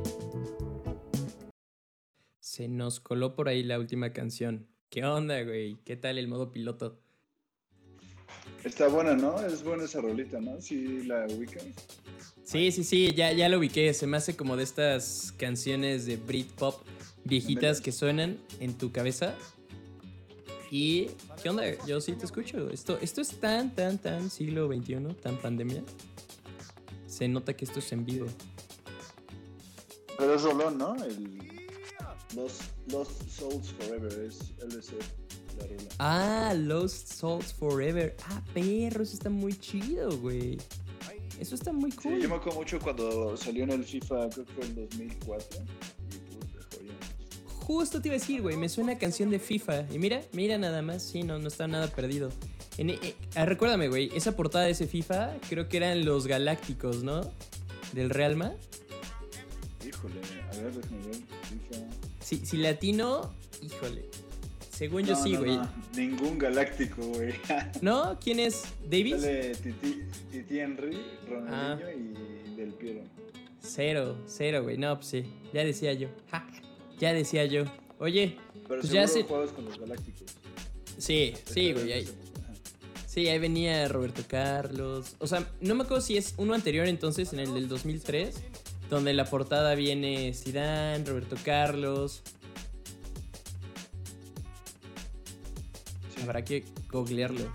Se 2.40 2.70
nos 2.70 3.02
coló 3.02 3.36
por 3.36 3.50
ahí 3.50 3.64
la 3.64 3.78
última 3.78 4.14
canción. 4.14 4.66
¿Qué 4.90 5.04
onda, 5.04 5.44
güey? 5.44 5.76
¿Qué 5.84 5.98
tal 5.98 6.18
el 6.18 6.30
modo 6.30 6.54
piloto? 6.54 7.02
Está 8.64 8.88
buena, 8.88 9.18
¿no? 9.18 9.46
Es 9.46 9.62
buena 9.62 9.84
esa 9.84 10.00
rolita, 10.00 10.40
¿no? 10.40 10.62
Si 10.62 11.04
la 11.04 11.28
ubicas. 11.30 11.66
Sí, 12.46 12.72
sí, 12.72 12.86
sí, 12.86 13.12
ya, 13.14 13.34
ya 13.34 13.50
lo 13.50 13.58
ubiqué. 13.58 13.94
Se 13.94 14.08
me 14.08 14.16
hace 14.16 14.38
como 14.38 14.56
de 14.56 14.64
estas 14.64 15.34
canciones 15.34 16.06
de 16.06 16.16
Britpop 16.16 16.82
viejitas 17.26 17.82
que 17.82 17.92
suenan 17.92 18.38
en 18.62 18.78
tu 18.78 18.94
cabeza. 18.94 19.36
Y, 20.72 21.10
¿qué 21.44 21.50
onda? 21.50 21.64
Yo 21.86 22.00
sí 22.00 22.14
te 22.14 22.24
escucho. 22.24 22.70
Esto, 22.70 22.98
esto 23.02 23.20
es 23.20 23.38
tan, 23.42 23.76
tan, 23.76 23.98
tan 23.98 24.30
siglo 24.30 24.74
XXI, 24.74 25.14
tan 25.22 25.36
pandemia. 25.42 25.84
Se 27.20 27.28
nota 27.28 27.54
que 27.54 27.66
esto 27.66 27.80
es 27.80 27.92
en 27.92 28.06
vivo. 28.06 28.28
Pero 30.18 30.36
es 30.36 30.42
rolón, 30.42 30.78
¿no? 30.78 30.96
El 31.04 31.38
Lost, 32.36 32.62
Lost 32.88 33.30
Souls 33.30 33.74
Forever 33.74 34.12
es 34.26 34.54
LC, 34.62 34.94
la. 35.58 35.66
Ah, 36.00 36.54
Lost 36.54 37.12
Souls 37.12 37.54
Forever. 37.54 38.16
Ah, 38.30 38.42
perro, 38.54 39.04
eso 39.04 39.14
está 39.16 39.30
muy 39.30 39.54
chido, 39.54 40.18
güey. 40.20 40.58
Eso 41.42 41.56
está 41.56 41.74
muy 41.74 41.92
Sí, 41.92 41.98
cool. 42.04 42.22
yo 42.22 42.30
me 42.30 42.36
acuerdo 42.36 42.60
mucho 42.60 42.80
cuando 42.80 43.36
salió 43.36 43.64
en 43.66 43.72
el 43.72 43.84
FIFA, 43.84 44.30
creo 44.30 44.46
que 44.46 44.54
fue 44.54 44.66
en 44.66 44.76
2004. 44.76 45.62
Y 46.12 46.36
puta, 46.36 46.68
joya. 46.78 46.94
Justo 47.66 48.02
te 48.02 48.08
iba 48.10 48.16
a 48.16 48.20
decir, 48.20 48.42
güey, 48.42 48.56
me 48.58 48.70
suena 48.70 48.94
a 48.94 48.98
canción 48.98 49.30
de 49.30 49.40
FIFA. 49.40 49.88
Y 49.92 50.00
mira, 50.00 50.22
mira 50.32 50.58
nada 50.58 50.82
más, 50.82 51.04
sí, 51.04 51.24
no, 51.24 51.38
no 51.40 51.50
está 51.50 51.68
nada 51.68 51.88
perdido. 51.88 52.30
En- 52.80 52.92
eh, 52.92 53.16
ah, 53.36 53.46
recuérdame, 53.46 53.90
güey, 53.90 54.10
esa 54.16 54.36
portada 54.36 54.66
de 54.66 54.72
ese 54.72 54.88
FIFA, 54.88 55.36
creo 55.50 55.68
que 55.68 55.78
eran 55.78 56.06
los 56.06 56.28
Galácticos, 56.28 57.04
¿no? 57.04 57.22
Del 57.92 58.10
Realma. 58.10 58.54
Híjole, 59.86 60.16
a 60.52 60.56
ver, 60.62 60.72
déjame 60.74 61.06
ver. 61.08 61.16
FIFA. 61.16 61.86
Si, 62.22 62.46
si 62.46 62.58
latino, 62.58 63.34
híjole. 63.62 64.06
Según 64.72 65.04
yo 65.04 65.16
sí, 65.16 65.36
güey. 65.36 65.58
no, 65.58 65.70
Ningún 65.96 66.38
galáctico, 66.38 67.02
güey. 67.06 67.34
¿No? 67.82 68.18
¿Quién 68.24 68.40
es? 68.40 68.64
¿Davis? 68.90 69.18
Titi, 69.62 70.04
Titi 70.32 70.60
Henry, 70.60 70.98
Ah. 71.50 71.78
Ronaldinho 71.78 71.90
y 71.92 72.56
Del 72.56 72.74
Piero. 72.76 73.02
Cero, 73.62 74.18
cero, 74.26 74.64
güey. 74.64 74.78
No, 74.78 74.96
pues 74.96 75.08
sí. 75.08 75.26
Ya 75.54 75.66
decía 75.66 75.92
yo. 75.94 76.08
Ja, 76.32 76.48
ya 76.98 77.14
decía 77.14 77.44
yo. 77.46 77.66
Oye, 78.00 78.38
Pero 78.70 78.80
Pues 78.82 78.94
ya 78.94 79.06
se- 79.08 79.26
con 79.26 79.42
los 79.66 79.78
galácticos. 79.80 80.24
sí, 80.98 81.34
sí, 81.46 81.74
güey. 81.74 82.08
Sí, 83.10 83.28
ahí 83.28 83.40
venía 83.40 83.88
Roberto 83.88 84.22
Carlos. 84.28 85.16
O 85.18 85.26
sea, 85.26 85.50
no 85.62 85.74
me 85.74 85.84
acuerdo 85.84 86.00
si 86.02 86.16
es 86.16 86.36
uno 86.38 86.54
anterior 86.54 86.86
entonces, 86.88 87.34
en 87.34 87.40
el 87.40 87.56
del 87.56 87.68
2003, 87.68 88.36
donde 88.92 89.10
en 89.10 89.18
la 89.18 89.26
portada 89.26 89.74
viene 89.74 90.32
Zidane, 90.36 91.04
Roberto 91.06 91.36
Carlos. 91.44 92.22
Sí. 96.16 96.22
Habrá 96.22 96.44
que 96.46 96.64
googlearlo. 96.92 97.52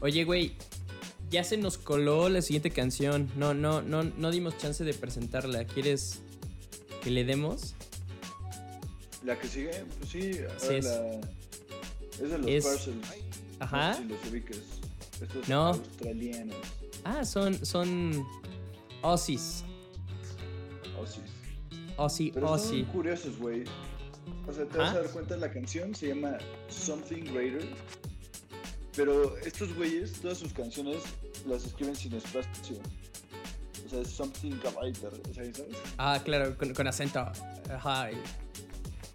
Oye, 0.00 0.24
güey, 0.24 0.56
ya 1.30 1.44
se 1.44 1.56
nos 1.56 1.78
coló 1.78 2.28
la 2.28 2.42
siguiente 2.42 2.70
canción. 2.72 3.30
No, 3.36 3.54
no, 3.54 3.80
no, 3.80 4.02
no 4.02 4.30
dimos 4.32 4.58
chance 4.58 4.82
de 4.82 4.92
presentarla. 4.92 5.64
¿Quieres 5.66 6.18
que 7.00 7.10
le 7.12 7.24
demos? 7.24 7.74
La 9.24 9.38
que 9.38 9.46
sigue, 9.46 9.70
pues 10.00 10.10
sí, 10.10 10.32
a 10.52 10.58
Sí, 10.58 10.74
es- 10.74 10.84
la... 10.84 11.20
es 12.22 12.30
de 12.30 12.38
los 12.38 12.46
es- 12.50 12.64
Parcels. 12.64 13.06
Ajá. 13.60 13.88
No 13.88 13.94
sé 13.96 14.02
si 14.02 14.08
los 14.08 14.24
ubiques. 14.30 14.62
Estos 15.20 15.48
No. 15.48 15.66
australianos. 15.68 16.56
Ah, 17.04 17.24
son, 17.24 17.64
son 17.64 18.26
Aussies. 19.02 19.64
Aussies. 20.98 21.24
Aussie, 21.96 22.30
Pero 22.34 22.48
Aussie. 22.48 22.82
son 22.84 22.92
curiosos, 22.92 23.38
güey. 23.38 23.64
O 24.48 24.52
sea, 24.52 24.64
te 24.66 24.78
vas 24.78 24.90
a 24.94 25.00
dar 25.02 25.10
cuenta, 25.10 25.36
la 25.36 25.50
canción 25.52 25.94
se 25.94 26.08
llama 26.08 26.38
Something 26.68 27.24
Greater. 27.32 27.68
Pero 28.96 29.36
estos 29.38 29.74
güeyes, 29.74 30.12
todas 30.20 30.38
sus 30.38 30.52
canciones 30.52 30.98
las 31.46 31.64
escriben 31.64 31.94
sin 31.96 32.14
espacio. 32.14 32.76
O 33.86 33.88
sea, 33.88 34.00
es 34.00 34.08
Something 34.08 34.52
Greater. 34.60 35.12
¿sabes? 35.34 35.60
Ah, 35.98 36.20
claro, 36.24 36.56
con, 36.56 36.72
con 36.74 36.86
acento. 36.86 37.20
Ajá, 37.70 38.08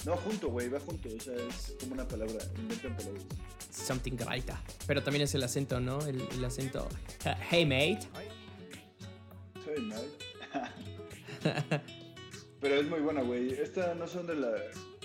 No, 0.06 0.16
junto, 0.18 0.48
güey, 0.50 0.70
va 0.70 0.80
junto. 0.80 1.10
O 1.16 1.20
sea, 1.20 1.34
es 1.36 1.76
como 1.80 1.94
una 1.94 2.08
palabra. 2.08 2.36
Inventan 2.58 2.96
palabras. 2.96 3.24
something 3.72 4.14
greater. 4.16 4.56
Pero 4.88 5.04
también 5.04 5.24
es 5.24 5.36
el 5.36 5.44
acento, 5.44 5.80
¿no? 5.80 6.00
El, 6.06 6.22
el 6.22 6.46
acento. 6.46 6.88
"Uh, 7.26 7.30
Hey, 7.50 7.66
mate. 7.66 8.08
Soy 9.64 9.82
mal. 9.84 10.06
Pero 12.62 12.76
es 12.76 12.88
muy 12.90 13.00
buena, 13.00 13.22
güey. 13.22 13.52
Esta 13.54 13.94
no 13.96 14.08
son 14.08 14.28
de 14.28 14.36
la. 14.36 14.50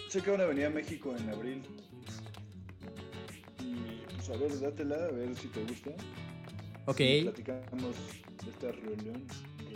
Sé 0.09 0.23
que 0.23 0.31
van 0.31 0.41
a 0.41 0.45
venir 0.47 0.67
a 0.67 0.71
México 0.71 1.15
en 1.17 1.29
abril. 1.31 1.63
Y 3.61 4.15
pues 4.15 4.29
a 4.31 4.37
ver, 4.37 4.61
dátela, 4.61 4.97
a 4.97 5.11
ver 5.11 5.35
si 5.37 5.49
te 5.49 5.63
gusta. 5.65 5.91
Ok, 6.87 7.01
platicamos 7.23 7.95
de 8.45 8.51
esta 8.51 8.73
reunión. 8.73 9.25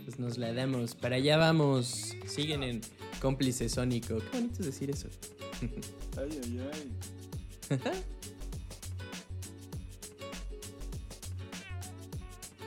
pues 0.05 0.19
nos 0.19 0.39
la 0.39 0.53
damos. 0.53 0.95
Para 0.95 1.17
allá 1.17 1.37
vamos. 1.39 2.15
Siguen 2.27 2.63
en 2.63 2.81
Cómplice 3.21 3.69
sónico. 3.69 4.19
Qué 4.19 4.39
bonito 4.39 4.61
es 4.61 4.67
decir 4.67 4.91
eso. 4.91 5.09
ay, 6.17 6.41
ay, 6.45 6.71
ay. 6.73 8.05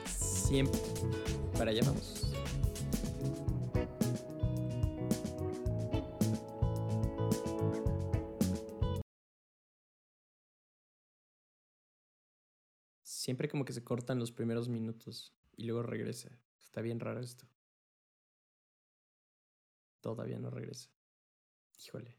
Siempre. 0.06 0.80
Para 1.54 1.72
allá 1.72 1.82
vamos. 1.86 2.22
Siempre 13.04 13.48
como 13.48 13.64
que 13.64 13.72
se 13.72 13.84
cortan 13.84 14.20
los 14.20 14.32
primeros 14.32 14.68
minutos 14.68 15.34
y 15.56 15.64
luego 15.64 15.84
regresa. 15.84 16.38
Está 16.60 16.82
bien 16.82 17.00
raro 17.00 17.22
esto. 17.22 17.46
Todavía 20.02 20.40
no 20.40 20.50
regresa. 20.50 20.90
Híjole. 21.86 22.18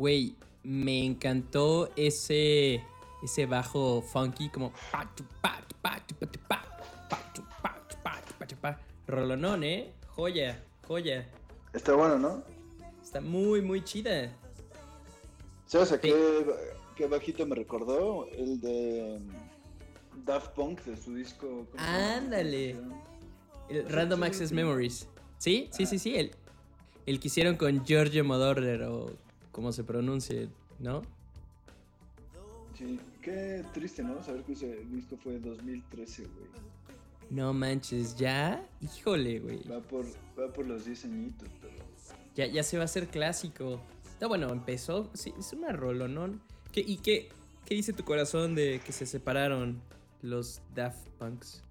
Güey, 0.00 0.34
me 0.62 1.04
encantó 1.04 1.90
ese, 1.94 2.82
ese 3.22 3.44
bajo 3.44 4.00
funky 4.00 4.48
como... 4.48 4.72
Rolonón, 9.06 9.62
¿eh? 9.62 9.92
Joya, 10.16 10.64
joya. 10.88 11.28
Está 11.74 11.92
bueno, 11.92 12.18
¿no? 12.18 12.42
Está 13.02 13.20
muy, 13.20 13.60
muy 13.60 13.84
chida. 13.84 14.34
¿Sabes 15.66 15.92
a 15.92 16.00
qué, 16.00 16.46
qué 16.96 17.06
bajito 17.06 17.44
me 17.44 17.56
recordó? 17.56 18.26
El 18.32 18.58
de 18.58 19.20
mm, 19.20 20.24
Daft 20.24 20.54
Punk 20.54 20.80
de 20.80 20.96
su 20.96 21.14
disco. 21.14 21.66
Ándale. 21.76 22.74
El 23.68 23.86
Random 23.86 24.22
Access. 24.22 24.50
Memories. 24.50 25.06
¿Sí? 25.36 25.68
Sí, 25.72 25.84
sí, 25.84 25.98
sí. 25.98 26.16
El, 26.16 26.30
el 27.04 27.20
que 27.20 27.28
hicieron 27.28 27.56
con 27.56 27.84
Giorgio 27.84 28.24
Moroder 28.24 28.84
o 28.84 29.10
como 29.52 29.72
se 29.72 29.84
pronuncie, 29.84 30.48
¿no? 30.78 31.02
Sí, 32.76 32.98
qué 33.22 33.64
triste, 33.72 34.02
¿no? 34.02 34.22
Saber 34.22 34.42
que 34.44 34.52
ese 34.52 34.84
disco 34.86 35.16
fue 35.16 35.38
2013, 35.38 36.22
güey. 36.22 36.70
No 37.30 37.52
manches, 37.52 38.16
¿ya? 38.16 38.66
Híjole, 38.80 39.38
güey. 39.38 39.62
Va 39.68 39.80
por, 39.80 40.04
va 40.38 40.52
por 40.52 40.66
los 40.66 40.84
10 40.84 41.04
añitos, 41.04 41.48
pero... 41.60 41.74
Ya, 42.34 42.46
ya 42.46 42.62
se 42.62 42.76
va 42.76 42.82
a 42.82 42.86
hacer 42.86 43.08
clásico. 43.08 43.80
No, 44.20 44.28
bueno, 44.28 44.48
empezó. 44.50 45.10
Sí, 45.14 45.32
es 45.38 45.52
una 45.52 45.72
rolonón. 45.72 46.40
¿Qué, 46.72 46.80
¿Y 46.80 46.96
qué, 46.96 47.28
qué 47.66 47.74
dice 47.74 47.92
tu 47.92 48.04
corazón 48.04 48.54
de 48.54 48.80
que 48.84 48.92
se 48.92 49.06
separaron 49.06 49.80
los 50.22 50.60
Daft 50.74 51.08
Punks? 51.18 51.62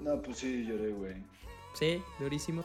No, 0.00 0.20
pues 0.22 0.38
sí, 0.38 0.64
lloré, 0.64 0.92
güey. 0.92 1.14
Sí, 1.74 2.02
durísimo. 2.18 2.64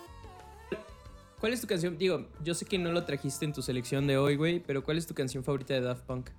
¿Cuál 1.39 1.53
es 1.53 1.61
tu 1.61 1.67
canción? 1.67 1.97
Digo, 1.97 2.25
yo 2.43 2.53
sé 2.55 2.65
que 2.65 2.79
no 2.79 2.91
lo 2.91 3.03
trajiste 3.03 3.45
en 3.45 3.53
tu 3.53 3.61
selección 3.61 4.07
de 4.07 4.17
hoy, 4.17 4.35
güey, 4.35 4.59
pero 4.59 4.83
¿cuál 4.83 4.97
es 4.97 5.05
tu 5.05 5.13
canción 5.13 5.43
favorita 5.43 5.73
de 5.75 5.81
Daft 5.81 6.03
Punk? 6.03 6.29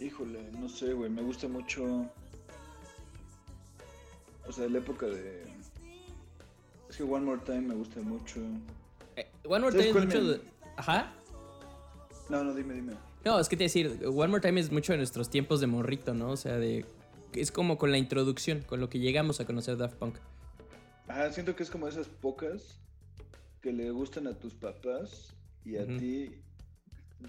Híjole, 0.00 0.50
no 0.52 0.68
sé, 0.68 0.92
güey. 0.94 1.10
Me 1.10 1.22
gusta 1.22 1.46
mucho... 1.46 2.10
O 4.46 4.52
sea, 4.52 4.68
la 4.68 4.78
época 4.78 5.06
de... 5.06 5.44
Es 6.88 6.96
que 6.96 7.02
One 7.02 7.24
More 7.24 7.40
Time 7.44 7.60
me 7.62 7.74
gusta 7.74 8.00
mucho. 8.00 8.40
Eh, 9.16 9.26
One 9.46 9.60
More 9.60 9.72
¿Sabes 9.72 9.86
Time 9.88 9.98
es 10.00 10.06
mucho 10.06 10.22
me- 10.22 10.28
de... 10.30 10.40
Ajá. 10.76 11.12
No, 12.30 12.42
no, 12.42 12.54
dime, 12.54 12.74
dime. 12.74 12.94
No, 13.24 13.38
es 13.38 13.48
que 13.48 13.56
te 13.56 13.64
decir, 13.64 14.00
One 14.06 14.28
More 14.28 14.40
Time 14.40 14.60
es 14.60 14.72
mucho 14.72 14.92
de 14.92 14.98
nuestros 14.98 15.28
tiempos 15.30 15.60
de 15.60 15.66
morrito, 15.66 16.14
¿no? 16.14 16.30
O 16.30 16.36
sea, 16.36 16.56
de... 16.56 16.86
Es 17.34 17.50
como 17.52 17.76
con 17.78 17.90
la 17.90 17.98
introducción, 17.98 18.62
con 18.62 18.80
lo 18.80 18.88
que 18.88 18.98
llegamos 18.98 19.40
a 19.40 19.44
conocer 19.46 19.76
Daft 19.76 19.96
Punk. 19.96 20.16
Ajá, 21.08 21.30
siento 21.32 21.54
que 21.54 21.62
es 21.62 21.70
como 21.70 21.86
esas 21.88 22.06
pocas 22.08 22.78
que 23.64 23.72
le 23.72 23.90
gustan 23.90 24.26
a 24.26 24.34
tus 24.34 24.52
papás 24.52 25.34
y 25.64 25.78
a 25.78 25.86
ti, 25.86 26.30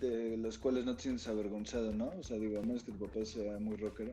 de 0.02 0.36
las 0.36 0.58
cuales 0.58 0.84
no 0.84 0.94
te 0.94 1.04
sientes 1.04 1.26
avergonzado, 1.30 1.94
¿no? 1.94 2.10
O 2.10 2.24
sea, 2.24 2.38
digo, 2.38 2.60
a 2.60 2.62
menos 2.62 2.84
que 2.84 2.92
tu 2.92 3.00
papá 3.06 3.24
sea 3.24 3.58
muy 3.58 3.78
rockero. 3.78 4.12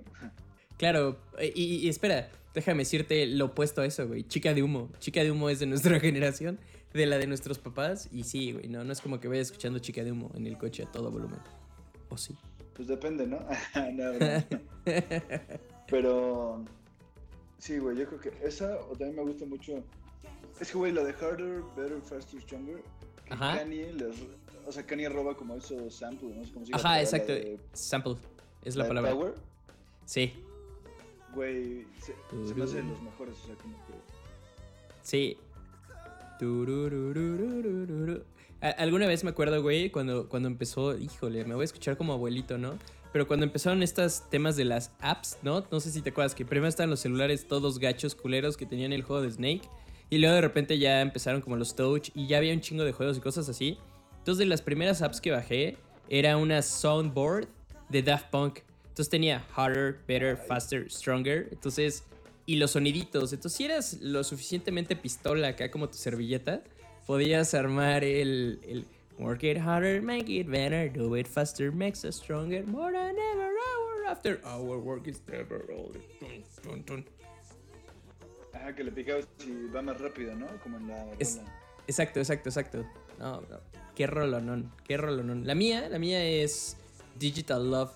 Claro, 0.78 1.18
eh, 1.40 1.52
y, 1.52 1.78
y 1.78 1.88
espera, 1.88 2.30
déjame 2.54 2.82
decirte 2.82 3.26
lo 3.26 3.46
opuesto 3.46 3.80
a 3.80 3.86
eso, 3.86 4.06
güey. 4.06 4.22
Chica 4.22 4.54
de 4.54 4.62
humo. 4.62 4.92
Chica 5.00 5.24
de 5.24 5.32
humo 5.32 5.50
es 5.50 5.58
de 5.58 5.66
nuestra 5.66 5.98
generación, 6.00 6.60
de 6.94 7.06
la 7.06 7.18
de 7.18 7.26
nuestros 7.26 7.58
papás. 7.58 8.08
Y 8.12 8.22
sí, 8.22 8.52
güey, 8.52 8.68
no, 8.68 8.84
no 8.84 8.92
es 8.92 9.00
como 9.00 9.18
que 9.18 9.26
vaya 9.26 9.40
escuchando 9.40 9.80
Chica 9.80 10.04
de 10.04 10.12
humo 10.12 10.30
en 10.36 10.46
el 10.46 10.56
coche 10.56 10.84
a 10.84 10.92
todo 10.92 11.10
volumen. 11.10 11.40
¿O 12.08 12.16
sí? 12.16 12.36
Pues 12.74 12.86
depende, 12.86 13.26
¿no? 13.26 13.40
no, 13.94 14.12
broma. 14.12 14.44
Pero 15.90 16.64
sí, 17.58 17.78
güey, 17.78 17.96
yo 17.98 18.06
creo 18.06 18.20
que 18.20 18.46
esa 18.46 18.78
o 18.78 18.92
también 18.92 19.16
me 19.16 19.22
gusta 19.22 19.44
mucho. 19.44 19.82
Es 20.62 20.70
que, 20.70 20.78
güey, 20.78 20.92
la 20.92 21.02
de 21.02 21.12
Harder, 21.12 21.64
Better, 21.76 22.00
Faster, 22.00 22.40
Stronger. 22.40 22.80
Que 23.24 23.34
Ajá. 23.34 23.58
Kanye 23.58 23.92
les, 23.94 24.14
o 24.64 24.70
sea, 24.70 24.86
Kanye 24.86 25.08
roba 25.08 25.36
como 25.36 25.56
esos 25.56 25.92
samples, 25.92 26.36
¿no? 26.36 26.42
Es 26.42 26.50
como 26.52 26.64
si 26.64 26.72
Ajá, 26.72 27.00
exacto. 27.00 27.32
Sample 27.72 28.14
es 28.64 28.76
la, 28.76 28.84
de 28.84 28.88
palabra. 28.88 29.10
Power, 29.10 29.34
Sí, 30.04 30.32
güey, 31.34 31.84
se, 32.00 32.14
se 32.46 32.54
me 32.54 32.62
hace 32.62 32.76
de 32.76 32.84
los 32.84 33.02
mejores, 33.02 33.34
o 33.42 33.46
sea, 33.46 33.56
como 33.56 33.74
que. 33.86 33.92
sí. 35.02 35.36
Alguna 38.78 39.08
vez 39.08 39.24
me 39.24 39.30
acuerdo, 39.30 39.60
güey, 39.62 39.90
cuando, 39.90 40.28
cuando 40.28 40.48
empezó, 40.48 40.96
híjole, 40.96 41.44
me 41.44 41.54
voy 41.54 41.62
a 41.62 41.64
escuchar 41.64 41.96
como 41.96 42.12
abuelito, 42.12 42.56
¿no? 42.56 42.78
Pero 43.12 43.26
cuando 43.26 43.44
empezaron 43.44 43.82
estos 43.82 44.30
temas 44.30 44.54
de 44.54 44.64
las 44.64 44.92
apps, 45.00 45.38
¿no? 45.42 45.64
No 45.72 45.80
sé 45.80 45.90
si 45.90 46.02
te 46.02 46.10
acuerdas 46.10 46.36
que 46.36 46.44
primero 46.44 46.68
estaban 46.68 46.90
los 46.90 47.00
celulares 47.00 47.48
todos 47.48 47.80
gachos, 47.80 48.14
culeros 48.14 48.56
que 48.56 48.64
tenían 48.64 48.92
el 48.92 49.02
juego 49.02 49.22
de 49.22 49.30
Snake. 49.32 49.62
Y 50.12 50.18
luego 50.18 50.34
de 50.34 50.42
repente 50.42 50.78
ya 50.78 51.00
empezaron 51.00 51.40
como 51.40 51.56
los 51.56 51.74
Touch 51.74 52.10
y 52.14 52.26
ya 52.26 52.36
había 52.36 52.52
un 52.52 52.60
chingo 52.60 52.84
de 52.84 52.92
juegos 52.92 53.16
y 53.16 53.20
cosas 53.20 53.48
así. 53.48 53.78
Entonces 54.18 54.40
de 54.40 54.44
las 54.44 54.60
primeras 54.60 55.00
apps 55.00 55.22
que 55.22 55.30
bajé 55.30 55.78
era 56.10 56.36
una 56.36 56.60
soundboard 56.60 57.48
de 57.88 58.02
Daft 58.02 58.26
Punk. 58.28 58.58
Entonces 58.88 59.08
tenía 59.08 59.42
harder, 59.56 60.00
better, 60.06 60.36
faster, 60.36 60.90
stronger. 60.90 61.48
Entonces, 61.50 62.04
y 62.44 62.56
los 62.56 62.72
soniditos. 62.72 63.32
Entonces 63.32 63.56
si 63.56 63.64
eras 63.64 64.02
lo 64.02 64.22
suficientemente 64.22 64.96
pistola 64.96 65.48
acá 65.48 65.70
como 65.70 65.88
tu 65.88 65.96
servilleta, 65.96 66.62
podías 67.06 67.54
armar 67.54 68.04
el... 68.04 68.60
el 68.68 68.84
Work 69.18 69.44
it 69.44 69.58
harder, 69.58 70.02
make 70.02 70.28
it 70.28 70.48
better, 70.48 70.90
do 70.90 71.16
it 71.16 71.28
faster, 71.28 71.70
makes 71.70 72.04
us 72.04 72.16
stronger, 72.16 72.66
more 72.66 72.90
than 72.90 73.14
ever, 73.32 73.44
hour 73.44 74.10
after 74.10 74.40
our 74.44 74.78
work 74.78 75.06
is 75.06 75.20
never 75.30 75.64
over. 75.70 76.00
Tun, 76.18 76.42
tun, 76.62 76.82
tun. 76.82 77.04
Ajá, 78.52 78.74
que 78.74 78.84
le 78.84 78.92
picabas 78.92 79.28
y 79.46 79.68
va 79.68 79.82
más 79.82 80.00
rápido, 80.00 80.34
¿no? 80.34 80.46
Como 80.62 80.76
en 80.78 80.88
la. 80.88 81.12
Es-. 81.18 81.40
Exacto, 81.86 82.20
exacto, 82.20 82.48
exacto. 82.48 82.86
No, 83.18 83.40
no. 83.42 83.60
Qué 83.94 84.06
rolonón, 84.06 84.72
qué 84.84 84.96
rolonón. 84.96 85.46
La 85.46 85.54
mía, 85.54 85.88
la 85.88 85.98
mía 85.98 86.24
es 86.24 86.76
Digital 87.18 87.70
Love. 87.70 87.92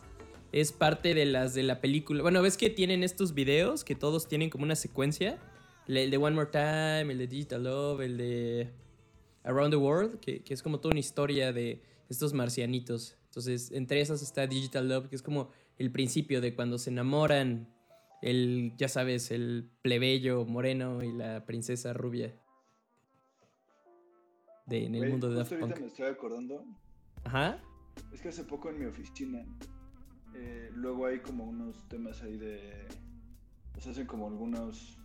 Es 0.53 0.73
parte 0.73 1.15
de 1.15 1.27
las 1.27 1.55
de 1.55 1.63
la 1.63 1.81
película. 1.81 2.23
Bueno, 2.23 2.43
ves 2.43 2.57
que 2.57 2.71
tienen 2.71 3.03
estos 3.03 3.35
videos 3.35 3.85
que 3.85 3.95
todos 3.95 4.29
tienen 4.29 4.51
como 4.51 4.65
una 4.65 4.77
secuencia. 4.77 5.39
El 5.87 6.11
de 6.11 6.17
One 6.17 6.35
More 6.35 6.51
Time, 6.51 7.13
el 7.13 7.19
de 7.19 7.27
Digital 7.27 7.65
Love, 7.65 8.01
el 8.01 8.17
de 8.17 8.71
Around 9.45 9.71
the 9.71 9.77
World, 9.77 10.21
que, 10.21 10.43
que 10.43 10.55
es 10.55 10.63
como 10.63 10.81
toda 10.81 10.93
una 10.93 11.01
historia 11.01 11.53
de 11.53 11.83
estos 12.09 12.33
marcianitos. 12.33 13.17
Entonces, 13.27 13.71
entre 13.73 14.01
esas 14.01 14.23
está 14.23 14.47
Digital 14.47 14.89
Love, 14.89 15.09
que 15.09 15.17
es 15.17 15.23
como 15.23 15.51
el 15.79 15.91
principio 15.91 16.41
de 16.41 16.55
cuando 16.55 16.79
se 16.79 16.91
enamoran 16.91 17.69
el, 18.23 18.73
ya 18.77 18.89
sabes, 18.89 19.31
el 19.31 19.71
plebeyo 19.83 20.45
moreno 20.45 21.03
y 21.03 21.13
la 21.13 21.45
princesa 21.45 21.93
rubia. 21.93 22.35
De, 24.67 24.87
en 24.87 24.95
el 24.97 25.11
mundo 25.11 25.31
de 25.31 25.37
Daft 25.37 25.53
ahorita 25.53 25.69
Punk. 25.69 25.81
me 25.81 25.87
estoy 25.87 26.07
acordando. 26.07 26.65
Ajá. 27.25 27.63
Es 28.13 28.21
que 28.21 28.29
hace 28.29 28.45
poco 28.45 28.69
en 28.69 28.81
mi 28.81 28.87
oficina, 28.87 29.45
eh, 30.35 30.71
luego 30.75 31.07
hay 31.07 31.21
como 31.21 31.45
unos 31.45 31.89
temas 31.89 32.23
ahí 32.23 32.37
de. 32.37 32.87
Se 33.79 33.91
hacen 33.91 34.07
como 34.07 34.27
algunos. 34.27 34.99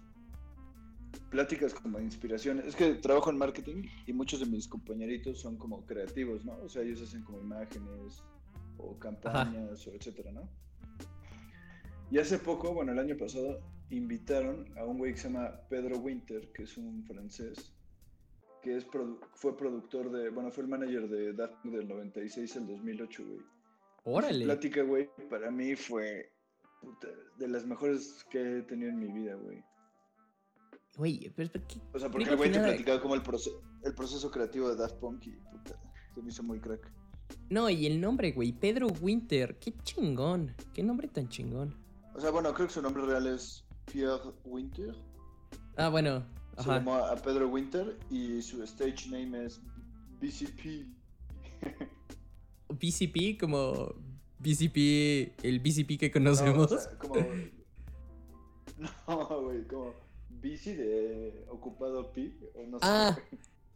Pláticas 1.29 1.73
como 1.73 1.97
de 1.97 2.05
inspiración. 2.05 2.59
Es 2.59 2.75
que 2.75 2.95
trabajo 2.95 3.29
en 3.29 3.37
marketing 3.37 3.87
y 4.05 4.13
muchos 4.13 4.39
de 4.39 4.45
mis 4.45 4.67
compañeritos 4.67 5.39
son 5.39 5.57
como 5.57 5.85
creativos, 5.85 6.43
¿no? 6.43 6.57
O 6.57 6.67
sea, 6.69 6.81
ellos 6.81 7.01
hacen 7.01 7.23
como 7.23 7.39
imágenes 7.39 8.23
o 8.77 8.97
campañas 8.97 9.85
o 9.87 9.91
etcétera, 9.91 10.31
¿no? 10.31 10.49
Y 12.11 12.19
hace 12.19 12.37
poco, 12.39 12.73
bueno, 12.73 12.91
el 12.91 12.99
año 12.99 13.17
pasado, 13.17 13.59
invitaron 13.89 14.65
a 14.77 14.83
un 14.85 14.97
güey 14.97 15.13
que 15.13 15.19
se 15.19 15.29
llama 15.29 15.49
Pedro 15.69 15.97
Winter, 15.97 16.51
que 16.53 16.63
es 16.63 16.77
un 16.77 17.03
francés, 17.05 17.73
que 18.61 18.75
es 18.77 18.85
produ- 18.87 19.19
fue 19.33 19.55
productor 19.57 20.11
de, 20.11 20.29
bueno, 20.29 20.51
fue 20.51 20.63
el 20.63 20.69
manager 20.69 21.07
de 21.09 21.33
Daft 21.33 21.55
Punk 21.63 21.73
del 21.75 21.87
96 21.87 22.57
al 22.57 22.67
2008, 22.67 23.23
güey. 23.25 23.39
Su 24.03 24.09
Órale. 24.09 24.45
plática, 24.45 24.83
güey, 24.83 25.09
para 25.29 25.49
mí 25.51 25.75
fue 25.75 26.31
puta, 26.81 27.07
de 27.37 27.47
las 27.47 27.65
mejores 27.65 28.25
que 28.29 28.57
he 28.57 28.61
tenido 28.63 28.89
en 28.89 28.99
mi 28.99 29.11
vida, 29.11 29.35
güey. 29.35 29.63
Güey, 30.97 31.31
pero, 31.35 31.49
pero 31.53 31.65
¿qué? 31.67 31.79
O 31.93 31.99
sea, 31.99 32.09
porque 32.09 32.29
el 32.29 32.35
güey 32.37 32.51
te 32.51 32.59
platicaba 32.59 33.01
como 33.01 33.15
el, 33.15 33.23
proce- 33.23 33.57
el 33.83 33.93
proceso 33.95 34.29
creativo 34.29 34.69
de 34.69 34.75
Daft 34.75 34.95
Punk 34.99 35.25
y 35.27 35.31
puta, 35.31 35.79
se 36.13 36.21
me 36.21 36.29
hizo 36.29 36.43
muy 36.43 36.59
crack. 36.59 36.91
No, 37.49 37.69
y 37.69 37.85
el 37.85 38.01
nombre, 38.01 38.33
güey. 38.33 38.51
Pedro 38.51 38.87
Winter. 39.01 39.57
Qué 39.59 39.73
chingón. 39.83 40.53
Qué 40.73 40.83
nombre 40.83 41.07
tan 41.07 41.29
chingón. 41.29 41.80
O 42.15 42.19
sea, 42.21 42.29
bueno, 42.31 42.53
creo 42.53 42.67
que 42.67 42.73
su 42.73 42.81
nombre 42.81 43.05
real 43.05 43.27
es 43.27 43.63
Pierre 43.91 44.21
Winter. 44.45 44.95
Ah, 45.77 45.89
bueno. 45.89 46.25
Se 46.55 46.61
Ajá. 46.61 46.75
llamó 46.79 46.95
a 46.95 47.15
Pedro 47.15 47.47
Winter 47.47 47.97
y 48.09 48.41
su 48.41 48.61
stage 48.63 49.09
name 49.09 49.45
es 49.45 49.61
BCP. 50.19 50.85
BCP, 52.69 53.39
como 53.39 53.93
BCP, 54.39 55.33
el 55.43 55.59
BCP 55.59 55.97
que 55.99 56.11
No, 56.19 56.31
o 56.31 56.35
conocemos. 56.35 56.69
sea, 56.69 56.97
como... 56.97 57.15
No, 59.07 59.41
güey, 59.41 59.63
como 59.67 59.93
bici 60.41 60.73
de 60.73 61.45
ocupado 61.49 62.11
pi, 62.11 62.35
o 62.55 62.63
no 62.65 62.79
sé. 62.79 62.85
Ah, 62.87 63.15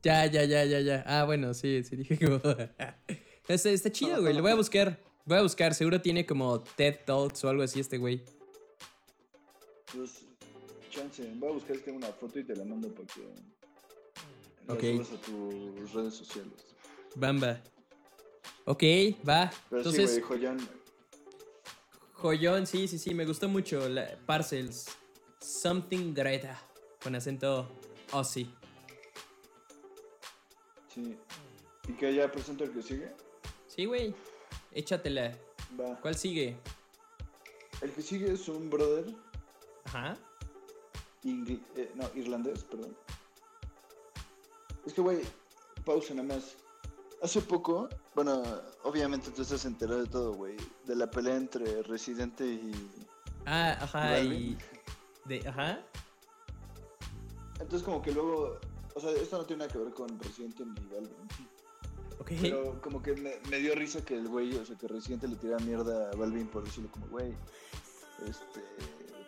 ya, 0.01 0.25
ya, 0.25 0.43
ya, 0.45 0.65
ya, 0.65 0.79
ya. 0.79 1.03
Ah, 1.05 1.25
bueno, 1.25 1.53
sí, 1.53 1.83
sí, 1.83 1.95
dije 1.95 2.17
como. 2.17 2.37
está, 3.47 3.69
está 3.69 3.91
chido, 3.91 4.21
güey. 4.21 4.33
Lo 4.33 4.41
voy 4.41 4.51
a 4.51 4.55
buscar. 4.55 4.99
Voy 5.25 5.37
a 5.37 5.41
buscar. 5.41 5.73
Seguro 5.73 6.01
tiene 6.01 6.25
como 6.25 6.61
TED 6.61 6.99
Talks 7.05 7.43
o 7.43 7.49
algo 7.49 7.63
así 7.63 7.79
este 7.79 7.97
güey. 7.97 8.23
Pues, 9.93 10.25
chance, 10.89 11.29
voy 11.35 11.49
a 11.49 11.53
buscar 11.53 11.77
que 11.77 11.83
tengo 11.83 11.97
una 11.97 12.07
foto 12.07 12.39
y 12.39 12.43
te 12.43 12.55
la 12.55 12.65
mando 12.65 12.89
para 12.93 13.07
que 13.07 13.21
la 14.67 14.73
Ok. 14.73 14.81
subas 14.81 15.11
a 15.11 15.21
tus 15.21 15.93
redes 15.93 16.13
sociales. 16.13 16.75
Bamba. 17.15 17.61
Ok, 18.65 18.83
va. 19.27 19.51
Pero 19.69 19.79
Entonces, 19.81 20.11
sí, 20.15 20.19
güey, 20.21 20.39
joyón. 20.39 20.69
joyón, 22.13 22.67
sí, 22.67 22.87
sí, 22.87 22.97
sí, 22.99 23.13
me 23.13 23.25
gustó 23.25 23.47
mucho. 23.47 23.87
la- 23.89 24.17
Parcels. 24.25 24.87
Something 25.39 26.13
Greta. 26.13 26.59
Con 27.01 27.13
acento 27.15 27.69
Aussie. 28.11 28.49
Sí. 30.93 31.17
¿Y 31.87 31.93
que 31.93 32.15
ya 32.15 32.31
presento 32.31 32.63
el 32.63 32.71
que 32.71 32.81
sigue? 32.81 33.11
Sí, 33.67 33.85
güey. 33.85 34.15
Échatela. 34.75 35.35
Va. 35.79 35.95
¿Cuál 36.01 36.15
sigue? 36.15 36.57
El 37.81 37.91
que 37.91 38.01
sigue 38.01 38.31
es 38.31 38.47
un 38.47 38.69
brother 38.69 39.05
Ajá. 39.85 40.15
ingl- 41.23 41.63
eh, 41.75 41.91
no, 41.95 42.09
irlandés, 42.13 42.63
perdón. 42.65 42.95
Es 44.85 44.93
que, 44.93 45.01
güey, 45.01 45.21
pausa 45.83 46.13
nada 46.13 46.35
más. 46.35 46.55
Hace 47.23 47.41
poco, 47.41 47.89
bueno, 48.13 48.43
obviamente 48.83 49.31
tú 49.31 49.41
estás 49.41 49.65
enterado 49.65 50.01
de 50.03 50.07
todo, 50.09 50.33
güey. 50.33 50.55
De 50.85 50.95
la 50.95 51.09
pelea 51.09 51.35
entre 51.37 51.81
Residente 51.83 52.45
y... 52.45 52.71
Ah, 53.45 53.77
ajá. 53.81 54.19
Y. 54.19 54.57
De, 55.23 55.47
ajá. 55.47 55.81
Entonces 57.59 57.83
como 57.83 58.01
que 58.01 58.11
luego... 58.11 58.59
O 58.93 58.99
sea, 58.99 59.11
esto 59.11 59.37
no 59.37 59.45
tiene 59.45 59.61
nada 59.65 59.71
que 59.73 59.79
ver 59.79 59.93
con 59.93 60.19
Residente 60.19 60.63
ni 60.65 60.85
Balvin. 60.87 61.15
Pero 62.41 62.81
como 62.81 63.01
que 63.01 63.13
me, 63.13 63.33
me 63.49 63.59
dio 63.59 63.75
risa 63.75 64.03
que 64.03 64.15
el 64.15 64.27
güey, 64.27 64.55
o 64.55 64.65
sea, 64.65 64.77
que 64.77 64.87
Residente 64.87 65.27
le 65.27 65.35
tiraba 65.35 65.63
mierda 65.63 66.11
a 66.11 66.15
Balvin 66.15 66.47
por 66.47 66.63
decirle 66.63 66.89
como, 66.89 67.07
güey, 67.07 67.33
este, 68.27 68.61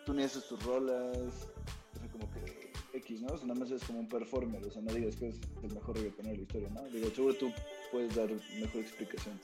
tú 0.06 0.14
ni 0.14 0.22
haces 0.22 0.46
tus 0.48 0.62
rolas, 0.64 1.16
o 1.16 1.98
sea, 1.98 2.08
como 2.10 2.30
que 2.32 2.72
X, 2.94 3.20
¿no? 3.20 3.34
O 3.34 3.36
sea, 3.36 3.46
nada 3.46 3.60
más 3.60 3.70
es 3.70 3.84
como 3.84 4.00
un 4.00 4.08
performer, 4.08 4.64
o 4.64 4.70
sea, 4.70 4.82
no 4.82 4.92
digas 4.92 5.16
que 5.16 5.28
es 5.28 5.36
el 5.62 5.74
mejor 5.74 5.96
reggaetonero 5.96 6.32
de 6.32 6.36
la 6.38 6.42
historia, 6.42 6.68
¿no? 6.70 6.84
Digo, 6.84 7.10
seguro 7.14 7.34
tú 7.34 7.52
puedes 7.92 8.14
dar 8.14 8.28
mejor 8.60 8.80
explicación. 8.80 9.38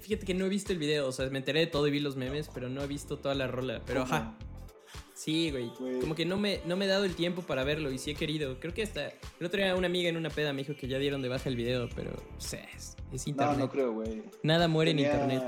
Fíjate 0.00 0.26
que 0.26 0.34
no 0.34 0.46
he 0.46 0.48
visto 0.48 0.72
el 0.72 0.78
video. 0.78 1.06
O 1.06 1.12
sea, 1.12 1.30
me 1.30 1.38
enteré 1.38 1.60
de 1.60 1.66
todo 1.68 1.86
y 1.86 1.92
vi 1.92 2.00
los 2.00 2.16
memes, 2.16 2.50
pero 2.52 2.68
no 2.68 2.82
he 2.82 2.88
visto 2.88 3.18
toda 3.18 3.36
la 3.36 3.46
rola. 3.46 3.82
Pero 3.86 4.02
¿Cómo? 4.02 4.14
ajá. 4.14 4.36
Sí, 5.22 5.52
güey. 5.52 5.68
Güey. 5.78 6.00
Como 6.00 6.16
que 6.16 6.26
no 6.26 6.36
me, 6.36 6.60
no 6.66 6.76
me 6.76 6.86
he 6.86 6.88
dado 6.88 7.04
el 7.04 7.14
tiempo 7.14 7.42
para 7.42 7.62
verlo 7.62 7.92
y 7.92 7.98
sí 7.98 8.10
he 8.10 8.14
querido. 8.16 8.58
Creo 8.58 8.74
que 8.74 8.82
hasta 8.82 9.06
el 9.38 9.46
otro 9.46 9.60
día 9.62 9.76
una 9.76 9.86
amiga 9.86 10.08
en 10.08 10.16
una 10.16 10.30
peda 10.30 10.52
me 10.52 10.62
dijo 10.64 10.74
que 10.76 10.88
ya 10.88 10.98
dieron 10.98 11.22
de 11.22 11.28
baja 11.28 11.48
el 11.48 11.54
video, 11.54 11.88
pero 11.94 12.10
sea, 12.38 12.64
es, 12.76 12.96
es 13.12 13.26
No, 13.26 13.30
internet. 13.30 13.58
no 13.58 13.70
creo, 13.70 13.92
güey. 13.92 14.24
Nada 14.42 14.66
muere 14.66 14.90
en 14.90 14.98
internet. 14.98 15.44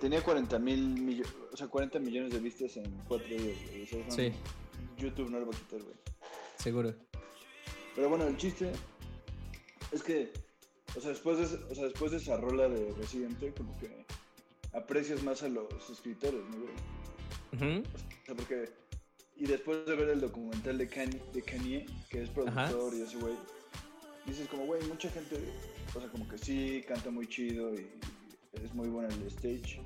Tenía 0.00 0.20
40 0.20 0.58
mil 0.58 0.80
millones, 1.00 1.32
o 1.52 1.56
sea, 1.56 1.68
40 1.68 2.00
millones 2.00 2.32
de 2.32 2.40
vistas 2.40 2.76
en 2.76 2.90
4 3.06 3.26
días, 3.28 3.56
güey. 3.70 3.82
O 3.82 3.86
sea, 3.86 4.04
no- 4.04 4.10
Sí, 4.10 4.32
YouTube 4.98 5.30
no 5.30 5.38
lo 5.38 5.46
va 5.46 5.54
a 5.54 5.58
quitar, 5.60 5.80
güey. 5.82 5.94
seguro. 6.58 6.92
Pero 7.94 8.08
bueno, 8.08 8.26
el 8.26 8.36
chiste 8.36 8.72
es 9.92 10.02
que, 10.02 10.32
o 10.96 11.00
sea, 11.00 11.10
después 11.10 11.38
de, 11.38 11.44
o 11.70 11.74
sea, 11.74 11.84
después 11.84 12.10
de 12.10 12.16
esa 12.18 12.36
rola 12.36 12.68
de 12.68 12.92
Residente, 12.98 13.52
como 13.56 13.78
que 13.78 14.04
aprecias 14.74 15.22
más 15.22 15.44
a 15.44 15.48
los 15.48 15.88
escritores, 15.88 16.40
¿no, 16.50 16.58
güey? 16.58 16.74
Ujú. 17.56 17.82
O 17.82 18.26
sea, 18.26 18.34
porque... 18.34 18.70
Y 19.38 19.46
después 19.46 19.84
de 19.84 19.94
ver 19.96 20.08
el 20.10 20.20
documental 20.20 20.78
de 20.78 20.88
Kanye, 20.88 21.20
de 21.34 21.42
Kanye 21.42 21.86
que 22.08 22.22
es 22.22 22.30
productor 22.30 22.94
y 22.94 23.02
ese 23.02 23.18
güey, 23.18 23.34
dices 24.24 24.48
como, 24.48 24.64
güey, 24.64 24.82
mucha 24.88 25.10
gente, 25.10 25.36
o 25.94 26.00
sea, 26.00 26.08
como 26.10 26.26
que 26.26 26.38
sí, 26.38 26.82
canta 26.88 27.10
muy 27.10 27.26
chido 27.28 27.74
y 27.74 27.86
es 28.54 28.72
muy 28.74 28.88
bueno 28.88 29.10
en 29.14 29.20
el 29.20 29.26
stage. 29.28 29.78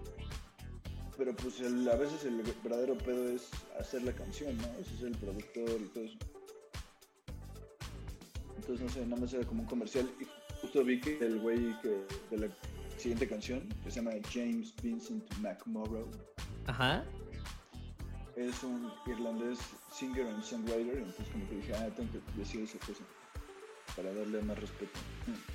Pero 1.19 1.35
pues 1.35 1.61
el- 1.61 1.89
a 1.89 1.97
veces 1.97 2.25
el 2.25 2.41
verdadero 2.63 2.97
pedo 2.97 3.29
es 3.29 3.51
hacer 3.79 4.03
la 4.05 4.13
canción, 4.13 4.57
¿no? 4.59 4.69
Ese 4.81 4.95
es 4.95 5.03
el 5.03 5.17
productor 5.19 5.81
y 5.81 5.89
todo 5.89 6.05
eso. 6.05 6.19
Entonces, 8.57 8.81
no 8.87 8.89
sé, 8.93 9.05
nada 9.07 9.21
más 9.21 9.33
era 9.35 9.45
como 9.45 9.63
un 9.63 9.69
comercial. 9.69 10.09
Y 10.21 10.25
justo 10.61 10.85
vi 10.85 11.01
que 11.01 11.19
el 11.19 11.41
güey 11.41 11.75
que 11.81 12.05
de 12.31 12.39
la 12.39 12.49
siguiente 12.97 13.27
canción, 13.27 13.69
que 13.83 13.91
se 13.91 13.97
llama 13.97 14.13
James 14.33 14.75
Vincent 14.83 15.25
McMorrow, 15.41 16.09
Ajá. 16.67 17.05
Es 18.49 18.63
un 18.63 18.91
irlandés 19.07 19.59
singer 19.93 20.27
and 20.27 20.43
songwriter. 20.43 20.99
Entonces, 20.99 21.27
como 21.33 21.49
que 21.49 21.57
dije, 21.57 21.75
ah, 21.75 21.89
tengo 21.95 22.11
que 22.13 22.39
decir 22.39 22.63
esa 22.63 22.79
cosa 22.79 23.03
para 23.97 24.13
darle 24.13 24.41
más 24.43 24.59
respeto. 24.59 24.99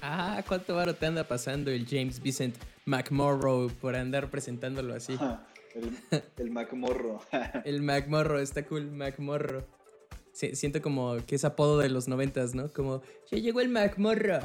Ah, 0.02 0.44
¿cuánto 0.48 0.76
varo 0.76 0.94
te 0.96 1.06
anda 1.06 1.28
pasando 1.28 1.72
el 1.72 1.88
James 1.88 2.22
Vincent 2.22 2.56
McMorrow 2.86 3.70
por 3.82 3.96
andar 3.96 4.30
presentándolo 4.30 4.94
así? 4.94 5.14
Ajá, 5.14 5.46
el, 5.74 6.24
el 6.38 6.52
McMorro. 6.52 7.22
El 7.66 7.82
McMorro, 7.82 8.40
está 8.40 8.66
cool, 8.66 8.92
McMorro. 8.92 9.66
Sí, 10.32 10.56
siento 10.56 10.82
como 10.82 11.18
que 11.26 11.36
es 11.36 11.46
apodo 11.46 11.80
de 11.80 11.90
los 11.90 12.08
noventas, 12.08 12.56
¿no? 12.56 12.68
Como, 12.70 13.02
ya 13.32 13.38
llegó 13.38 13.62
el 13.62 13.70
McMorro. 13.70 14.40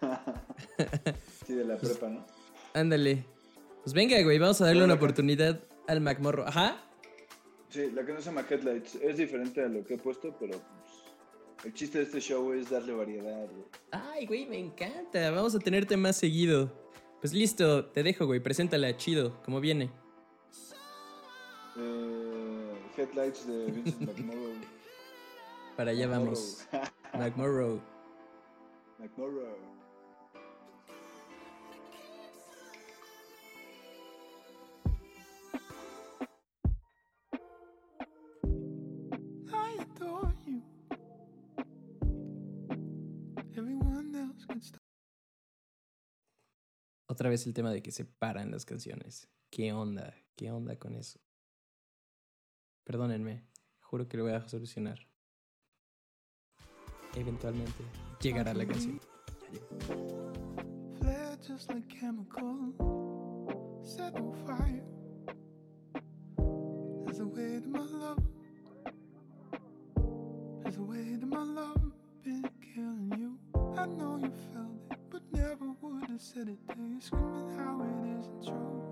sí, 1.46 1.54
de 1.54 1.64
la 1.64 1.76
prepa, 1.78 2.08
¿no? 2.08 2.26
Ándale. 2.74 3.24
Pues 3.82 3.94
venga, 3.94 4.20
güey, 4.22 4.38
vamos 4.38 4.60
a 4.60 4.66
darle 4.66 4.84
una 4.84 4.94
oportunidad 4.94 5.60
al 5.86 6.00
McMorro. 6.00 6.46
Ajá. 6.46 6.87
Sí, 7.68 7.90
la 7.90 8.04
que 8.04 8.12
no 8.12 8.20
se 8.20 8.26
llama 8.26 8.46
Headlights 8.48 8.94
es 8.96 9.16
diferente 9.18 9.62
a 9.62 9.68
lo 9.68 9.84
que 9.84 9.94
he 9.94 9.98
puesto, 9.98 10.34
pero 10.40 10.58
pues, 10.58 11.66
el 11.66 11.74
chiste 11.74 11.98
de 11.98 12.04
este 12.04 12.20
show 12.20 12.52
es 12.52 12.70
darle 12.70 12.92
variedad. 12.92 13.46
güey. 13.50 13.64
Ay, 13.90 14.26
güey, 14.26 14.46
me 14.46 14.58
encanta. 14.58 15.30
Vamos 15.30 15.54
a 15.54 15.58
tenerte 15.58 15.96
más 15.96 16.16
seguido. 16.16 16.72
Pues 17.20 17.32
listo, 17.32 17.86
te 17.86 18.02
dejo, 18.02 18.26
güey. 18.26 18.40
Preséntala, 18.40 18.96
chido, 18.96 19.42
como 19.42 19.60
viene. 19.60 19.90
Eh, 21.76 22.74
Headlights 22.96 23.46
de 23.46 23.66
Vincent 23.66 24.00
McMorrow. 24.02 24.54
Para 25.76 25.90
allá 25.90 26.08
vamos. 26.08 26.66
McMorrow. 27.14 27.80
McMorrow. 28.98 29.77
Otra 47.18 47.30
vez 47.30 47.48
el 47.48 47.52
tema 47.52 47.72
de 47.72 47.82
que 47.82 47.90
se 47.90 48.04
paran 48.04 48.52
las 48.52 48.64
canciones. 48.64 49.28
¿Qué 49.50 49.72
onda? 49.72 50.14
¿Qué 50.36 50.52
onda 50.52 50.78
con 50.78 50.94
eso? 50.94 51.18
Perdónenme. 52.84 53.44
Juro 53.80 54.06
que 54.06 54.16
lo 54.16 54.22
voy 54.22 54.34
a 54.34 54.48
solucionar. 54.48 55.00
Eventualmente 57.16 57.82
llegará 58.20 58.54
la 58.54 58.64
canción. 58.64 59.00
Just 61.44 61.72
like 61.72 61.88
chemical. 61.88 62.72
Set 63.82 64.14
on 64.14 64.32
fire. 64.46 64.84
A 67.18 67.24
way 67.24 67.60
to 67.60 67.68
my 67.68 67.80
love. 67.80 68.22
A 70.64 70.82
way 70.82 71.18
to 71.18 71.26
my 71.26 71.42
love. 71.42 71.92
Been 72.22 72.48
killing 72.60 73.07
said 76.18 76.48
it. 76.48 76.58
to 76.76 76.90
you're 76.90 77.00
screaming 77.00 77.56
how 77.56 77.80
it 77.80 78.18
isn't 78.18 78.44
true. 78.44 78.82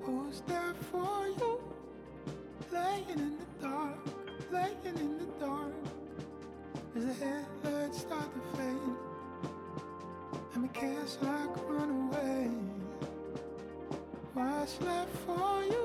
Who's 0.00 0.42
there 0.46 0.74
for 0.92 1.26
you? 1.26 1.60
Laying 2.72 3.08
in 3.08 3.38
the 3.38 3.66
dark, 3.66 3.98
laying 4.52 4.76
in 4.84 5.18
the 5.18 5.26
dark. 5.44 5.74
As 6.94 7.04
the 7.04 7.14
headlights 7.24 7.98
start 7.98 8.28
to 8.32 8.56
fade. 8.56 8.96
And 10.54 10.62
we 10.62 10.68
kiss 10.68 11.18
like 11.20 11.68
runaway. 11.68 12.50
What's 14.34 14.80
left 14.82 15.16
for 15.26 15.64
you? 15.64 15.79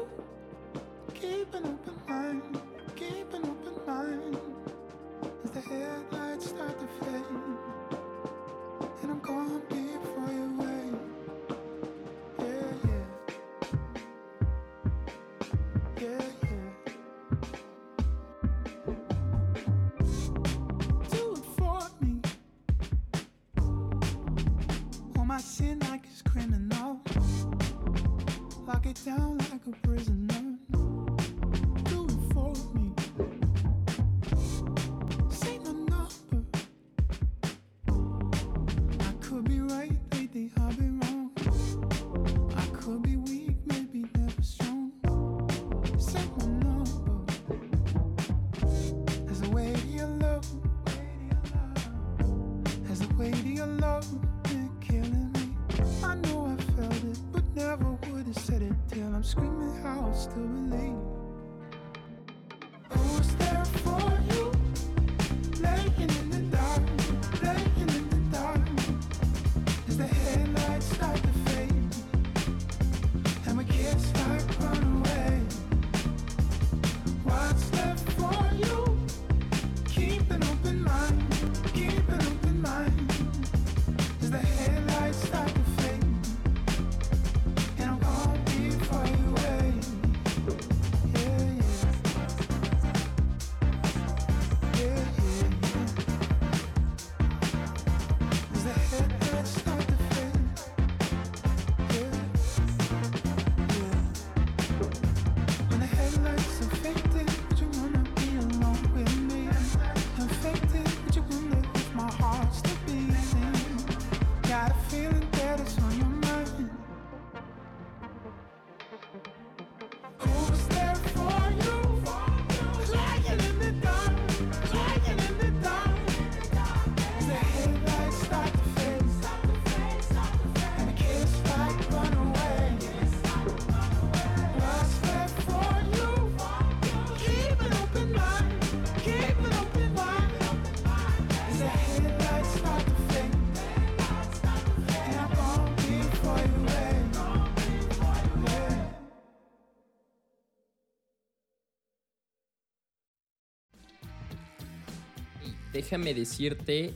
Déjame 155.86 156.15
decirte 156.15 156.95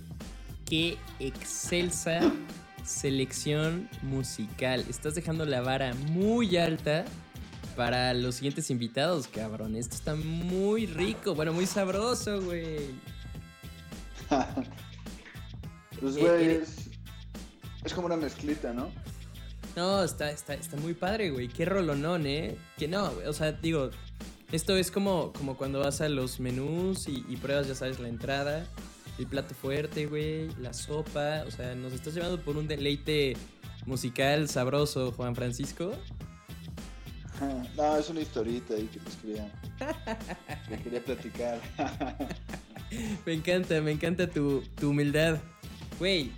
qué 0.65 0.97
excelsa 1.19 2.21
selección 2.83 3.87
musical. 4.01 4.83
Estás 4.89 5.13
dejando 5.13 5.45
la 5.45 5.61
vara 5.61 5.93
muy 5.93 6.57
alta 6.57 7.05
para 7.75 8.15
los 8.15 8.33
siguientes 8.33 8.71
invitados, 8.71 9.27
cabrón. 9.27 9.75
Esto 9.75 9.93
está 9.93 10.15
muy 10.15 10.87
rico, 10.87 11.35
bueno, 11.35 11.53
muy 11.53 11.67
sabroso, 11.67 12.41
güey. 12.41 12.89
Pues, 15.99 16.15
Eh, 16.15 16.19
güey, 16.21 16.45
eh, 16.47 16.61
es, 16.63 16.89
es 17.83 17.93
como 17.93 18.07
una 18.07 18.17
mezclita, 18.17 18.73
¿no? 18.73 18.89
No, 19.75 20.03
está, 20.03 20.31
está, 20.31 20.55
está 20.55 20.77
muy 20.77 20.95
padre, 20.95 21.29
güey. 21.29 21.47
Qué 21.47 21.65
rolonón, 21.65 22.25
¿eh? 22.25 22.57
Que 22.75 22.87
no, 22.87 23.11
o 23.27 23.33
sea, 23.33 23.51
digo, 23.51 23.91
esto 24.51 24.75
es 24.75 24.91
como, 24.91 25.31
como 25.33 25.55
cuando 25.57 25.79
vas 25.79 26.01
a 26.01 26.09
los 26.09 26.39
menús 26.39 27.07
y, 27.07 27.25
y 27.29 27.37
pruebas, 27.37 27.67
ya 27.67 27.75
sabes, 27.75 27.99
la 27.99 28.07
entrada, 28.07 28.65
el 29.17 29.27
plato 29.27 29.53
fuerte, 29.55 30.05
güey, 30.05 30.49
la 30.59 30.73
sopa. 30.73 31.43
O 31.47 31.51
sea, 31.51 31.75
nos 31.75 31.93
estás 31.93 32.13
llevando 32.13 32.39
por 32.41 32.57
un 32.57 32.67
deleite 32.67 33.35
musical 33.85 34.47
sabroso, 34.49 35.11
Juan 35.11 35.35
Francisco. 35.35 35.91
No, 37.77 37.95
es 37.95 38.09
una 38.09 38.19
historita 38.19 38.73
ahí 38.73 38.89
que 38.91 38.99
pues 38.99 39.15
quería, 39.15 39.49
que 40.67 40.77
quería 40.83 41.01
platicar. 41.05 41.57
Me 43.25 43.31
encanta, 43.33 43.79
me 43.79 43.91
encanta 43.91 44.27
tu, 44.29 44.61
tu 44.75 44.89
humildad. 44.89 45.37
Güey, 45.99 46.31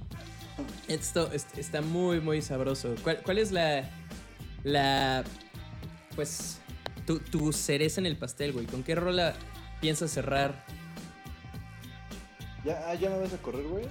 esto 0.88 1.32
est- 1.34 1.58
está 1.58 1.82
muy, 1.82 2.20
muy 2.22 2.44
sabroso. 2.44 2.94
¿Cuál, 3.04 3.18
cuál 3.24 3.40
es 3.40 3.52
la. 3.52 3.90
La. 4.64 5.24
Pues. 6.16 6.61
Tu, 7.06 7.20
tu 7.20 7.52
cereza 7.52 8.00
en 8.00 8.06
el 8.06 8.18
pastel, 8.18 8.54
güey? 8.54 8.66
¿Con 8.66 8.84
qué 8.84 8.96
rola 8.96 9.36
piensas 9.80 10.12
cerrar? 10.12 10.66
¿Ya, 12.64 12.84
ah, 12.90 12.96
¿Ya 12.96 13.10
me 13.10 13.20
vas 13.20 13.34
a 13.34 13.38
correr, 13.42 13.64
güey? 13.68 13.86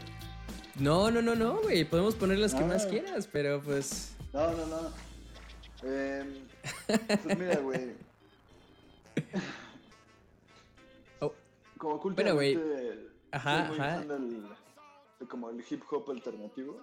No, 0.77 1.11
no, 1.11 1.21
no, 1.21 1.35
no, 1.35 1.61
güey. 1.61 1.85
Podemos 1.85 2.15
poner 2.15 2.39
las 2.39 2.55
que 2.55 2.63
Ah. 2.63 2.67
más 2.67 2.87
quieras, 2.87 3.29
pero 3.31 3.61
pues. 3.61 4.15
No, 4.33 4.51
no, 4.53 4.67
no. 4.67 4.93
Em, 5.89 6.35
pues 7.25 7.39
mira, 7.39 7.57
güey. 7.57 7.93
Oh, 11.21 11.33
Como 11.79 12.15
Pero, 12.15 12.35
güey, 12.35 12.55
culturalmente 12.55 13.09
ajá, 13.33 13.67
soy 13.69 13.77
muy 13.77 13.87
ajá. 13.87 13.95
fan 13.99 14.09
del- 14.09 14.43
de 15.21 15.27
como 15.27 15.51
el 15.51 15.65
hip 15.69 15.83
hop 15.91 16.11
alternativo. 16.11 16.81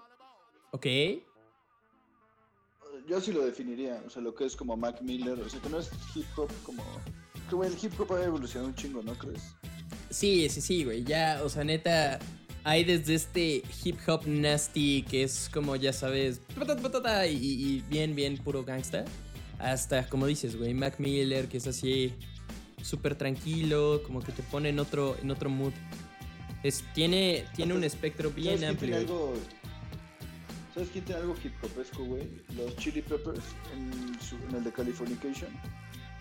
ok. 0.71 0.85
Yo 3.07 3.21
sí 3.21 3.31
lo 3.31 3.45
definiría, 3.45 4.01
o 4.05 4.09
sea, 4.09 4.21
lo 4.21 4.33
que 4.33 4.45
es 4.45 4.55
como 4.55 4.75
Mac 4.75 5.01
Miller, 5.01 5.39
o 5.39 5.49
sea, 5.49 5.61
que 5.61 5.69
no 5.69 5.79
es 5.79 5.89
hip 6.15 6.25
hop 6.35 6.49
como... 6.63 6.83
Que, 7.49 7.55
güey, 7.55 7.71
el 7.71 7.77
hip 7.81 7.99
hop 7.99 8.13
ha 8.13 8.23
evolucionado 8.23 8.69
un 8.69 8.75
chingo, 8.75 9.01
¿no 9.01 9.13
crees? 9.13 9.55
Sí, 10.09 10.49
sí, 10.49 10.61
sí, 10.61 10.83
güey. 10.83 11.03
Ya, 11.03 11.41
o 11.43 11.49
sea, 11.49 11.63
neta. 11.63 12.19
Hay 12.63 12.83
desde 12.83 13.15
este 13.15 13.63
hip 13.83 13.97
hop 14.07 14.27
nasty 14.27 15.03
que 15.09 15.23
es 15.23 15.49
como, 15.53 15.77
ya 15.77 15.93
sabes, 15.93 16.41
y, 17.29 17.33
y 17.33 17.83
bien, 17.89 18.13
bien 18.15 18.37
puro 18.37 18.65
gangsta. 18.65 19.05
Hasta, 19.59 20.07
como 20.09 20.27
dices, 20.27 20.57
güey, 20.57 20.73
Mac 20.73 20.99
Miller, 20.99 21.47
que 21.47 21.57
es 21.57 21.67
así 21.67 22.13
súper 22.81 23.15
tranquilo, 23.15 24.01
como 24.05 24.21
que 24.21 24.33
te 24.33 24.43
pone 24.43 24.69
en 24.69 24.79
otro, 24.79 25.15
en 25.21 25.31
otro 25.31 25.49
mood. 25.49 25.71
Es, 26.63 26.83
tiene, 26.93 27.45
tiene 27.55 27.73
un 27.73 27.83
espectro 27.85 28.31
bien 28.31 28.59
¿Sabes 28.59 28.77
quién 28.77 28.77
tiene 28.77 28.95
amplio. 28.97 29.15
algo... 29.17 29.33
¿Sabes 30.77 30.91
quién 30.91 31.05
tiene 31.05 31.21
algo 31.21 31.35
hip 31.43 31.53
hopesco, 31.63 32.03
güey? 32.05 32.21
Los 32.55 32.75
Chili 32.75 33.01
Peppers 33.01 33.43
en, 33.75 34.19
su- 34.21 34.35
en 34.47 34.57
el 34.57 34.63
de 34.63 34.71
Californication. 34.71 35.49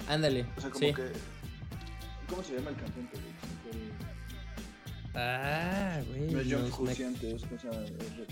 Ándale, 0.08 0.46
O 0.56 0.60
sea, 0.62 0.70
como 0.70 0.86
sí. 0.86 0.94
que... 0.94 1.02
¿Cómo 2.30 2.42
se 2.42 2.54
llama 2.56 2.70
el 2.70 2.76
cantante, 2.76 3.18
güey? 3.18 3.90
Ah, 5.14 6.00
güey. 6.08 6.30
No 6.30 6.40
es 6.40 6.46
John 6.50 6.72
Frusciante, 6.72 7.34
es 7.36 7.42
llama 7.42 7.80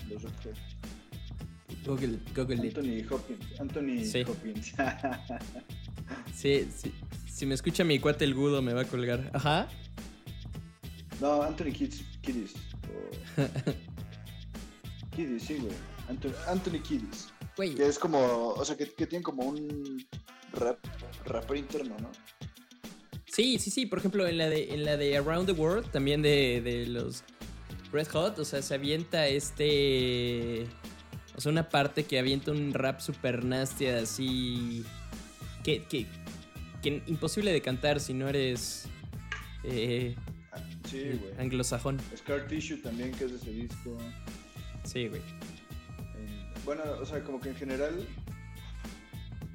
Los- 0.09 0.23
Hot. 0.23 0.31
Google, 1.85 2.17
Google. 2.35 2.61
Anthony 2.69 3.05
Hopkins. 3.13 3.59
Anthony 3.59 4.03
Sí. 4.03 4.23
Hopkins. 4.27 4.73
Sí, 6.33 6.67
sí. 6.75 6.91
Si 7.31 7.45
me 7.45 7.53
escucha 7.53 7.83
mi 7.83 7.99
cuate 7.99 8.25
el 8.25 8.33
gudo 8.33 8.63
me 8.63 8.73
va 8.73 8.81
a 8.81 8.85
colgar. 8.85 9.29
Ajá. 9.31 9.67
no, 11.21 11.43
Anthony 11.43 11.71
Kiddis. 11.71 12.03
Kiddis, 15.15 15.43
sí, 15.43 15.57
güey. 15.57 15.73
Anthony, 16.09 16.31
Anthony 16.47 16.79
Kiddis. 16.81 17.27
Güey. 17.57 17.75
Que 17.75 17.87
es 17.87 17.97
como, 17.99 18.49
o 18.49 18.65
sea, 18.65 18.75
que, 18.75 18.91
que 18.93 19.07
tiene 19.07 19.23
como 19.23 19.43
un 19.43 20.05
rap, 20.53 20.77
rapper 21.25 21.57
interno, 21.57 21.95
¿no? 21.99 22.11
Sí, 23.27 23.57
sí, 23.59 23.69
sí. 23.71 23.85
Por 23.85 23.99
ejemplo, 23.99 24.27
en 24.27 24.37
la 24.37 24.49
de, 24.49 24.73
en 24.73 24.85
la 24.85 24.97
de 24.97 25.17
Around 25.17 25.47
the 25.47 25.51
World, 25.53 25.91
también 25.91 26.21
de, 26.21 26.61
de 26.61 26.85
los 26.87 27.23
Red 27.91 28.07
Hot, 28.09 28.39
o 28.39 28.45
sea, 28.45 28.61
se 28.61 28.73
avienta 28.73 29.27
este. 29.27 30.67
O 31.35 31.41
sea, 31.41 31.51
una 31.51 31.67
parte 31.67 32.03
que 32.05 32.17
avienta 32.19 32.51
un 32.51 32.73
rap 32.73 32.99
super 33.01 33.43
nasty 33.43 33.87
así. 33.87 34.83
Que, 35.63 35.83
que, 35.83 36.05
que 36.81 37.01
imposible 37.07 37.51
de 37.51 37.61
cantar 37.61 37.99
si 37.99 38.13
no 38.13 38.27
eres. 38.29 38.85
Eh, 39.63 40.15
Ah, 40.51 40.61
Sí, 40.89 41.01
güey. 41.19 41.33
anglosajón. 41.37 41.99
Scar 42.15 42.47
Tissue 42.47 42.77
también, 42.77 43.11
que 43.11 43.25
es 43.25 43.31
de 43.31 43.37
ese 43.37 43.51
disco. 43.51 43.97
Sí, 44.85 45.07
güey. 45.09 45.21
Bueno, 46.65 46.81
o 47.01 47.05
sea, 47.05 47.23
como 47.23 47.39
que 47.39 47.49
en 47.49 47.55
general, 47.55 48.07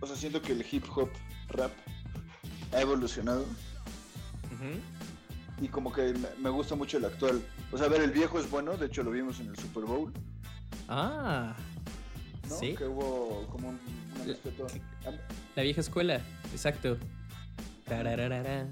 o 0.01 0.07
sea, 0.07 0.17
siento 0.17 0.41
que 0.41 0.53
el 0.53 0.65
hip 0.71 0.85
hop 0.95 1.11
rap 1.49 1.73
ha 2.73 2.81
evolucionado 2.81 3.45
y 5.61 5.69
como 5.69 5.93
que 5.93 6.15
me, 6.39 6.51
gusta 6.51 6.75
mucho 6.75 6.99
el 6.99 7.05
actual. 7.05 7.43
O 7.73 7.77
sea, 7.79 7.87
a 7.87 7.89
ver, 7.91 8.01
el 8.03 8.11
viejo 8.13 8.39
es 8.39 8.49
bueno, 8.51 8.77
de 8.77 8.87
hecho 8.87 9.03
lo 9.03 9.11
vimos 9.11 9.41
en 9.41 9.49
el 9.49 9.57
Super 9.59 9.85
Bowl, 9.85 10.13
Ah. 10.89 11.55
¿no? 12.49 12.57
Sí. 12.59 12.75
Que 12.75 12.85
hubo 12.87 13.47
como 13.49 13.71
un, 13.71 13.81
La- 14.27 15.13
La 15.57 15.63
vieja 15.63 15.81
escuela, 15.81 16.21
exacto. 16.53 16.97
Tarararara. 17.87 18.69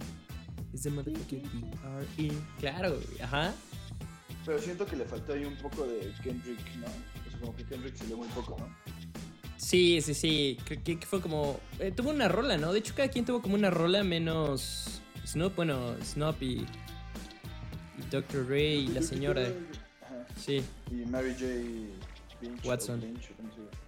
Is 0.72 0.82
the 0.82 0.90
motherfucking 0.90 1.42
D.R.E.. 1.70 2.32
Claro, 2.60 2.98
ajá. 3.22 3.52
Pero 4.44 4.58
siento 4.58 4.86
que 4.86 4.96
le 4.96 5.04
faltó 5.04 5.32
ahí 5.32 5.44
un 5.44 5.56
poco 5.56 5.84
de 5.86 6.12
Kendrick, 6.22 6.76
¿no? 6.76 6.86
Como 7.40 7.54
que 7.54 7.64
Kendrick 7.64 7.96
se 7.96 8.14
muy 8.14 8.28
poco, 8.28 8.56
¿no? 8.58 8.68
Sí, 9.56 10.00
sí, 10.00 10.14
sí. 10.14 10.56
Creo 10.64 10.82
que 10.84 11.06
fue 11.06 11.20
como. 11.20 11.58
eh, 11.78 11.92
tuvo 11.94 12.10
una 12.10 12.28
rola, 12.28 12.56
¿no? 12.56 12.72
De 12.72 12.78
hecho, 12.78 12.94
cada 12.96 13.08
quien 13.08 13.24
tuvo 13.24 13.42
como 13.42 13.54
una 13.54 13.70
rola 13.70 14.04
menos. 14.04 15.00
Snoop, 15.26 15.54
bueno, 15.56 15.94
Snoop 16.02 16.42
y. 16.42 16.66
Y 17.98 18.02
Dr. 18.10 18.46
Dre 18.46 18.74
y 18.76 18.86
la 18.88 19.02
señora. 19.02 19.42
Ajá. 19.42 20.26
Sí, 20.36 20.62
Y 20.90 21.04
Mary 21.06 21.32
J. 21.32 21.46
Binch, 22.40 22.64
Watson. 22.64 23.00
Llama. 23.00 23.18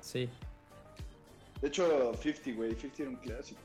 sí. 0.00 0.28
De 1.62 1.68
hecho, 1.68 2.12
50, 2.20 2.52
güey. 2.52 2.70
50 2.74 3.02
era 3.02 3.10
un 3.10 3.16
clásico. 3.16 3.60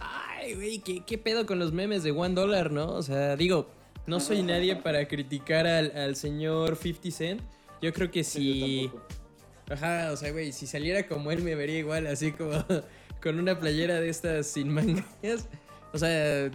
Ay, 0.00 0.54
güey, 0.54 0.78
¿qué, 0.80 1.02
qué 1.06 1.16
pedo 1.16 1.46
con 1.46 1.58
los 1.58 1.72
memes 1.72 2.02
de 2.02 2.10
One 2.10 2.34
Dollar, 2.34 2.70
¿no? 2.70 2.92
O 2.92 3.02
sea, 3.02 3.36
digo, 3.36 3.70
no 4.06 4.20
soy 4.20 4.42
nadie 4.42 4.76
para 4.76 5.06
criticar 5.08 5.66
al, 5.66 5.96
al 5.96 6.16
señor 6.16 6.76
50 6.76 7.10
Cent. 7.10 7.40
Yo 7.82 7.92
creo 7.92 8.10
que 8.10 8.24
Sí, 8.24 8.90
si. 8.90 9.72
Ajá, 9.72 10.10
o 10.12 10.16
sea, 10.16 10.30
güey, 10.30 10.52
si 10.52 10.66
saliera 10.66 11.06
como 11.06 11.30
él 11.30 11.42
me 11.42 11.54
vería 11.54 11.78
igual, 11.78 12.06
así 12.06 12.32
como 12.32 12.52
con 13.22 13.38
una 13.38 13.58
playera 13.58 14.00
de 14.00 14.08
estas 14.08 14.46
sin 14.46 14.68
mangas. 14.68 15.48
O 15.92 15.98
sea, 15.98 16.50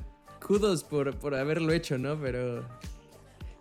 kudos 0.45 0.83
por, 0.83 1.17
por 1.17 1.35
haberlo 1.35 1.71
hecho, 1.71 1.97
¿no? 1.97 2.19
Pero. 2.19 2.67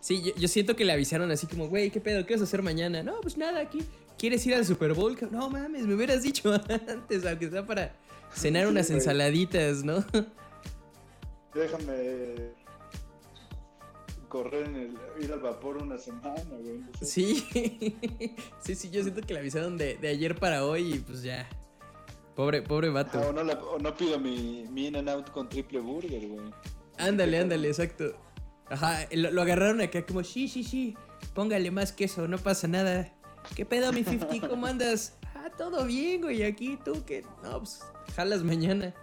Sí, 0.01 0.23
yo, 0.23 0.35
yo 0.37 0.49
siento 0.49 0.77
que 0.77 0.85
le 0.85 0.93
avisaron 0.93 1.31
así 1.31 1.47
como, 1.47 1.69
güey, 1.69 1.91
¿qué 1.91 2.01
pedo? 2.01 2.25
¿Qué 2.25 2.35
vas 2.35 2.41
a 2.41 2.45
hacer 2.45 2.63
mañana? 2.63 3.03
No, 3.03 3.21
pues 3.21 3.37
nada, 3.37 3.61
aquí. 3.61 3.81
¿Quieres 4.19 4.45
ir 4.47 4.55
al 4.55 4.67
Super 4.67 4.95
Bowl? 4.95 5.17
No 5.31 5.49
mames, 5.49 5.87
me 5.87 5.95
hubieras 5.95 6.23
dicho 6.23 6.53
antes, 6.89 7.25
aunque 7.25 7.51
sea 7.51 7.65
para 7.65 7.95
cenar 8.35 8.67
unas 8.67 8.91
ensaladitas, 8.91 9.85
¿no? 9.85 10.05
Déjame 11.55 12.53
correr 14.29 14.67
en 14.67 14.77
el. 14.77 14.99
ir 15.23 15.33
al 15.33 15.41
vapor 15.41 15.77
una 15.79 15.99
semana, 15.99 16.43
güey. 16.61 16.79
no 16.79 16.89
sé. 17.01 17.07
Sí, 17.07 17.47
sí, 18.61 18.75
sí, 18.75 18.91
yo 18.91 19.03
siento 19.03 19.21
que 19.23 19.33
le 19.35 19.41
avisaron 19.41 19.77
de, 19.77 19.97
de 19.97 20.09
ayer 20.09 20.35
para 20.37 20.65
hoy 20.65 20.95
y 20.95 20.99
pues 20.99 21.23
ya. 21.23 21.49
Pobre, 22.35 22.63
pobre 22.63 22.89
vato. 22.91 23.19
Ah, 23.21 23.29
o, 23.29 23.33
no 23.33 23.43
la- 23.43 23.55
o 23.65 23.79
no 23.79 23.95
pido 23.97 24.19
mi, 24.21 24.65
mi 24.71 24.87
In 24.87 24.97
and 24.97 25.09
Out 25.09 25.31
con 25.31 25.49
triple 25.49 25.81
burger, 25.81 26.27
güey. 26.29 26.51
Ándale, 26.99 27.39
ándale, 27.39 27.69
exacto. 27.69 28.15
Ajá, 28.71 29.07
lo, 29.13 29.31
lo 29.31 29.43
agarraron 29.43 29.81
acá 29.81 30.05
como, 30.07 30.23
sí, 30.23 30.47
sí, 30.47 30.63
sí, 30.63 30.97
póngale 31.35 31.71
más 31.71 31.91
queso, 31.93 32.29
no 32.29 32.39
pasa 32.39 32.69
nada. 32.69 33.13
¿Qué 33.57 33.65
pedo, 33.65 33.93
mi 33.93 34.05
50? 34.05 34.47
¿Cómo 34.49 34.67
andas? 34.67 35.17
Ah, 35.35 35.51
todo 35.57 35.85
bien, 35.87 36.21
güey, 36.23 36.43
aquí 36.45 36.79
tú 36.85 37.05
que... 37.05 37.23
No, 37.43 37.59
pues, 37.61 37.81
jalas 38.15 38.43
mañana. 38.45 38.95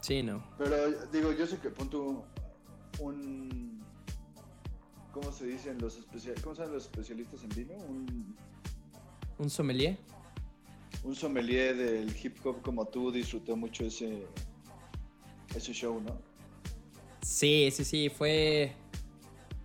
Sí, 0.00 0.22
no. 0.22 0.42
Pero 0.58 0.90
digo, 1.12 1.32
yo 1.32 1.46
sé 1.46 1.58
que 1.58 1.70
punto 1.70 2.24
un. 2.98 3.82
¿Cómo 5.12 5.30
se 5.30 5.46
dicen 5.46 5.78
los 5.78 5.96
especialistas? 5.96 6.42
¿Cómo 6.42 6.56
llaman 6.56 6.72
los 6.72 6.84
especialistas 6.84 7.42
en 7.44 7.48
vino? 7.50 7.74
Un, 7.84 8.36
¿Un 9.38 9.50
sommelier? 9.50 9.98
un 11.04 11.16
sommelier 11.16 11.76
del 11.76 12.14
hip 12.22 12.36
hop 12.44 12.62
como 12.62 12.86
tú 12.86 13.10
disfrutó 13.10 13.56
mucho 13.56 13.84
ese, 13.84 14.26
ese 15.54 15.72
show, 15.72 16.00
¿no? 16.00 16.20
Sí, 17.22 17.70
sí, 17.72 17.84
sí, 17.84 18.08
fue... 18.08 18.72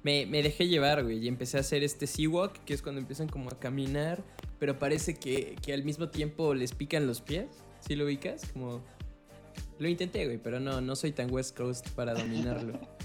Me, 0.03 0.25
me 0.25 0.41
dejé 0.41 0.67
llevar, 0.67 1.03
güey, 1.03 1.19
y 1.19 1.27
empecé 1.27 1.57
a 1.57 1.61
hacer 1.61 1.83
este 1.83 2.07
sea 2.07 2.29
walk, 2.29 2.63
que 2.63 2.73
es 2.73 2.81
cuando 2.81 3.01
empiezan 3.01 3.27
como 3.27 3.49
a 3.49 3.59
caminar, 3.59 4.23
pero 4.57 4.79
parece 4.79 5.15
que, 5.15 5.55
que 5.61 5.73
al 5.73 5.83
mismo 5.83 6.09
tiempo 6.09 6.53
les 6.53 6.73
pican 6.73 7.07
los 7.07 7.21
pies, 7.21 7.47
¿sí 7.85 7.95
lo 7.95 8.05
ubicas? 8.05 8.45
Como... 8.53 8.83
Lo 9.79 9.87
intenté, 9.87 10.25
güey, 10.25 10.39
pero 10.39 10.59
no, 10.59 10.81
no 10.81 10.95
soy 10.95 11.11
tan 11.11 11.31
West 11.31 11.55
Coast 11.55 11.89
para 11.89 12.13
dominarlo. 12.13 12.79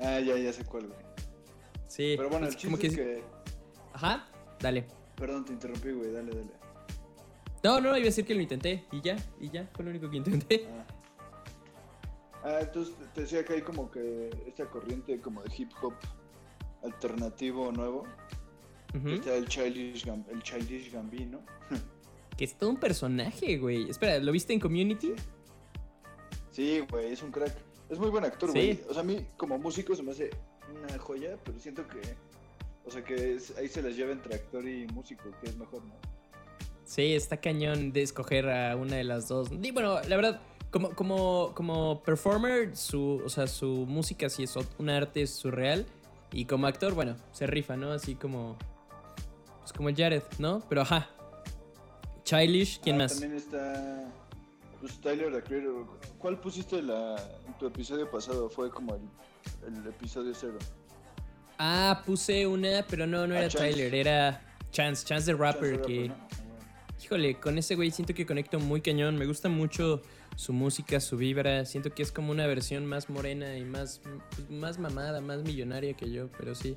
Ah, 0.00 0.20
ya, 0.20 0.36
ya 0.36 0.52
sé 0.52 0.64
cuál, 0.64 0.86
güey. 0.88 0.98
Sí, 1.88 2.14
Pero 2.16 2.28
bueno, 2.28 2.46
el 2.46 2.52
chiste 2.52 2.66
como 2.66 2.78
que... 2.78 2.86
es 2.88 2.96
que. 2.96 3.24
Ajá, 3.92 4.28
dale. 4.60 4.86
Perdón, 5.16 5.44
te 5.44 5.52
interrumpí, 5.52 5.90
güey, 5.92 6.12
dale, 6.12 6.30
dale. 6.30 6.50
No, 7.64 7.80
no, 7.80 7.88
iba 7.88 7.96
a 7.96 8.00
decir 8.00 8.24
que 8.26 8.34
lo 8.34 8.42
intenté, 8.42 8.84
y 8.92 9.00
ya, 9.00 9.16
y 9.40 9.48
ya, 9.50 9.68
fue 9.74 9.84
lo 9.84 9.90
único 9.90 10.10
que 10.10 10.18
intenté. 10.18 10.68
Ah. 10.70 10.86
Ah, 12.44 12.58
entonces 12.60 12.94
te 13.14 13.22
decía 13.22 13.44
que 13.44 13.54
hay 13.54 13.62
como 13.62 13.90
que 13.90 14.30
esta 14.46 14.66
corriente 14.70 15.18
como 15.20 15.42
de 15.42 15.50
hip 15.56 15.70
hop 15.82 15.94
alternativo 16.84 17.72
nuevo. 17.72 18.04
Está 19.04 19.34
el 19.34 19.46
Childish, 19.48 20.06
Gam- 20.06 20.24
el 20.30 20.42
Childish 20.42 20.92
Gambino. 20.92 21.40
Que 22.36 22.44
es 22.44 22.56
todo 22.56 22.70
un 22.70 22.76
personaje, 22.76 23.58
güey. 23.58 23.90
Espera, 23.90 24.18
¿lo 24.20 24.30
viste 24.32 24.52
en 24.52 24.60
Community? 24.60 25.12
Sí, 26.50 26.80
güey, 26.90 27.12
es 27.12 27.22
un 27.22 27.30
crack. 27.32 27.52
Es 27.88 27.98
muy 27.98 28.10
buen 28.10 28.24
actor, 28.24 28.50
Sí. 28.52 28.58
güey. 28.58 28.80
O 28.88 28.92
sea, 28.92 29.02
a 29.02 29.04
mí 29.04 29.26
como 29.36 29.58
músico 29.58 29.94
se 29.94 30.02
me 30.02 30.12
hace 30.12 30.30
una 30.74 30.98
joya, 30.98 31.36
pero 31.44 31.58
siento 31.60 31.86
que... 31.86 32.00
O 32.84 32.90
sea, 32.90 33.02
que 33.04 33.34
es- 33.34 33.56
ahí 33.56 33.68
se 33.68 33.82
las 33.82 33.96
lleva 33.96 34.12
entre 34.12 34.34
actor 34.36 34.66
y 34.68 34.86
músico, 34.88 35.24
que 35.40 35.48
es 35.50 35.56
mejor, 35.56 35.84
¿no? 35.84 35.94
Sí, 36.84 37.14
está 37.14 37.36
cañón 37.40 37.92
de 37.92 38.02
escoger 38.02 38.48
a 38.48 38.76
una 38.76 38.96
de 38.96 39.04
las 39.04 39.26
dos. 39.28 39.48
Y 39.50 39.70
bueno, 39.72 40.00
la 40.08 40.14
verdad, 40.16 40.40
como, 40.70 40.90
como, 40.94 41.52
como 41.54 42.02
performer, 42.04 42.76
su, 42.76 43.22
o 43.24 43.28
sea, 43.28 43.46
su 43.48 43.86
música 43.86 44.28
sí 44.28 44.44
es 44.44 44.54
un 44.78 44.88
arte 44.90 45.26
surreal. 45.26 45.84
Y 46.32 46.44
como 46.44 46.66
actor, 46.68 46.92
bueno, 46.94 47.16
se 47.32 47.46
rifa, 47.46 47.76
¿no? 47.76 47.92
Así 47.92 48.14
como. 48.14 48.56
Pues 49.60 49.72
como 49.72 49.88
Jared, 49.94 50.22
¿no? 50.38 50.62
Pero 50.68 50.82
ajá. 50.82 51.10
Childish, 52.24 52.80
¿quién 52.80 52.96
Ah, 52.96 52.98
más? 53.04 53.12
También 53.18 53.34
está... 53.36 54.12
Pues 54.80 55.00
Tyler, 55.00 55.32
the 55.32 55.42
Creator. 55.42 55.86
¿Cuál 56.18 56.40
pusiste 56.40 56.82
la, 56.82 57.16
en 57.46 57.56
tu 57.58 57.66
episodio 57.66 58.10
pasado? 58.10 58.48
Fue 58.50 58.70
como 58.70 58.94
el, 58.94 59.74
el 59.74 59.86
episodio 59.86 60.32
cero. 60.34 60.58
Ah, 61.58 62.02
puse 62.04 62.46
una, 62.46 62.84
pero 62.88 63.06
no, 63.06 63.26
no 63.26 63.34
Ah, 63.34 63.38
era 63.38 63.48
Chance. 63.48 63.70
Tyler, 63.70 63.94
era 63.94 64.56
Chance, 64.70 65.06
Chance 65.06 65.32
the 65.32 65.38
Rapper, 65.38 65.76
Chance 65.76 65.86
que. 65.86 66.08
Rapper, 66.08 66.18
¿no? 66.18 66.24
Ah, 66.24 66.28
bueno. 66.46 66.66
Híjole, 67.02 67.40
con 67.40 67.58
ese 67.58 67.74
güey 67.74 67.90
siento 67.90 68.12
que 68.14 68.26
conecto 68.26 68.58
muy 68.60 68.80
cañón. 68.82 69.16
Me 69.16 69.26
gusta 69.26 69.48
mucho 69.48 70.02
su 70.36 70.52
música, 70.52 71.00
su 71.00 71.16
vibra. 71.16 71.64
Siento 71.64 71.90
que 71.94 72.02
es 72.02 72.12
como 72.12 72.30
una 72.30 72.46
versión 72.46 72.84
más 72.84 73.08
morena 73.08 73.56
y 73.56 73.64
más, 73.64 74.00
pues, 74.34 74.50
más 74.50 74.78
mamada, 74.78 75.20
más 75.22 75.42
millonaria 75.42 75.94
que 75.94 76.10
yo, 76.10 76.28
pero 76.36 76.54
sí. 76.54 76.76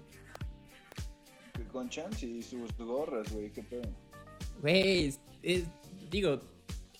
Con 1.71 1.89
Chance 1.89 2.25
y 2.25 2.41
sus 2.41 2.71
gorras, 2.77 3.31
güey, 3.31 3.51
qué 3.51 3.61
pedo. 3.61 3.89
Güey, 4.61 5.07
es- 5.07 5.19
es- 5.43 5.65
digo, 6.09 6.39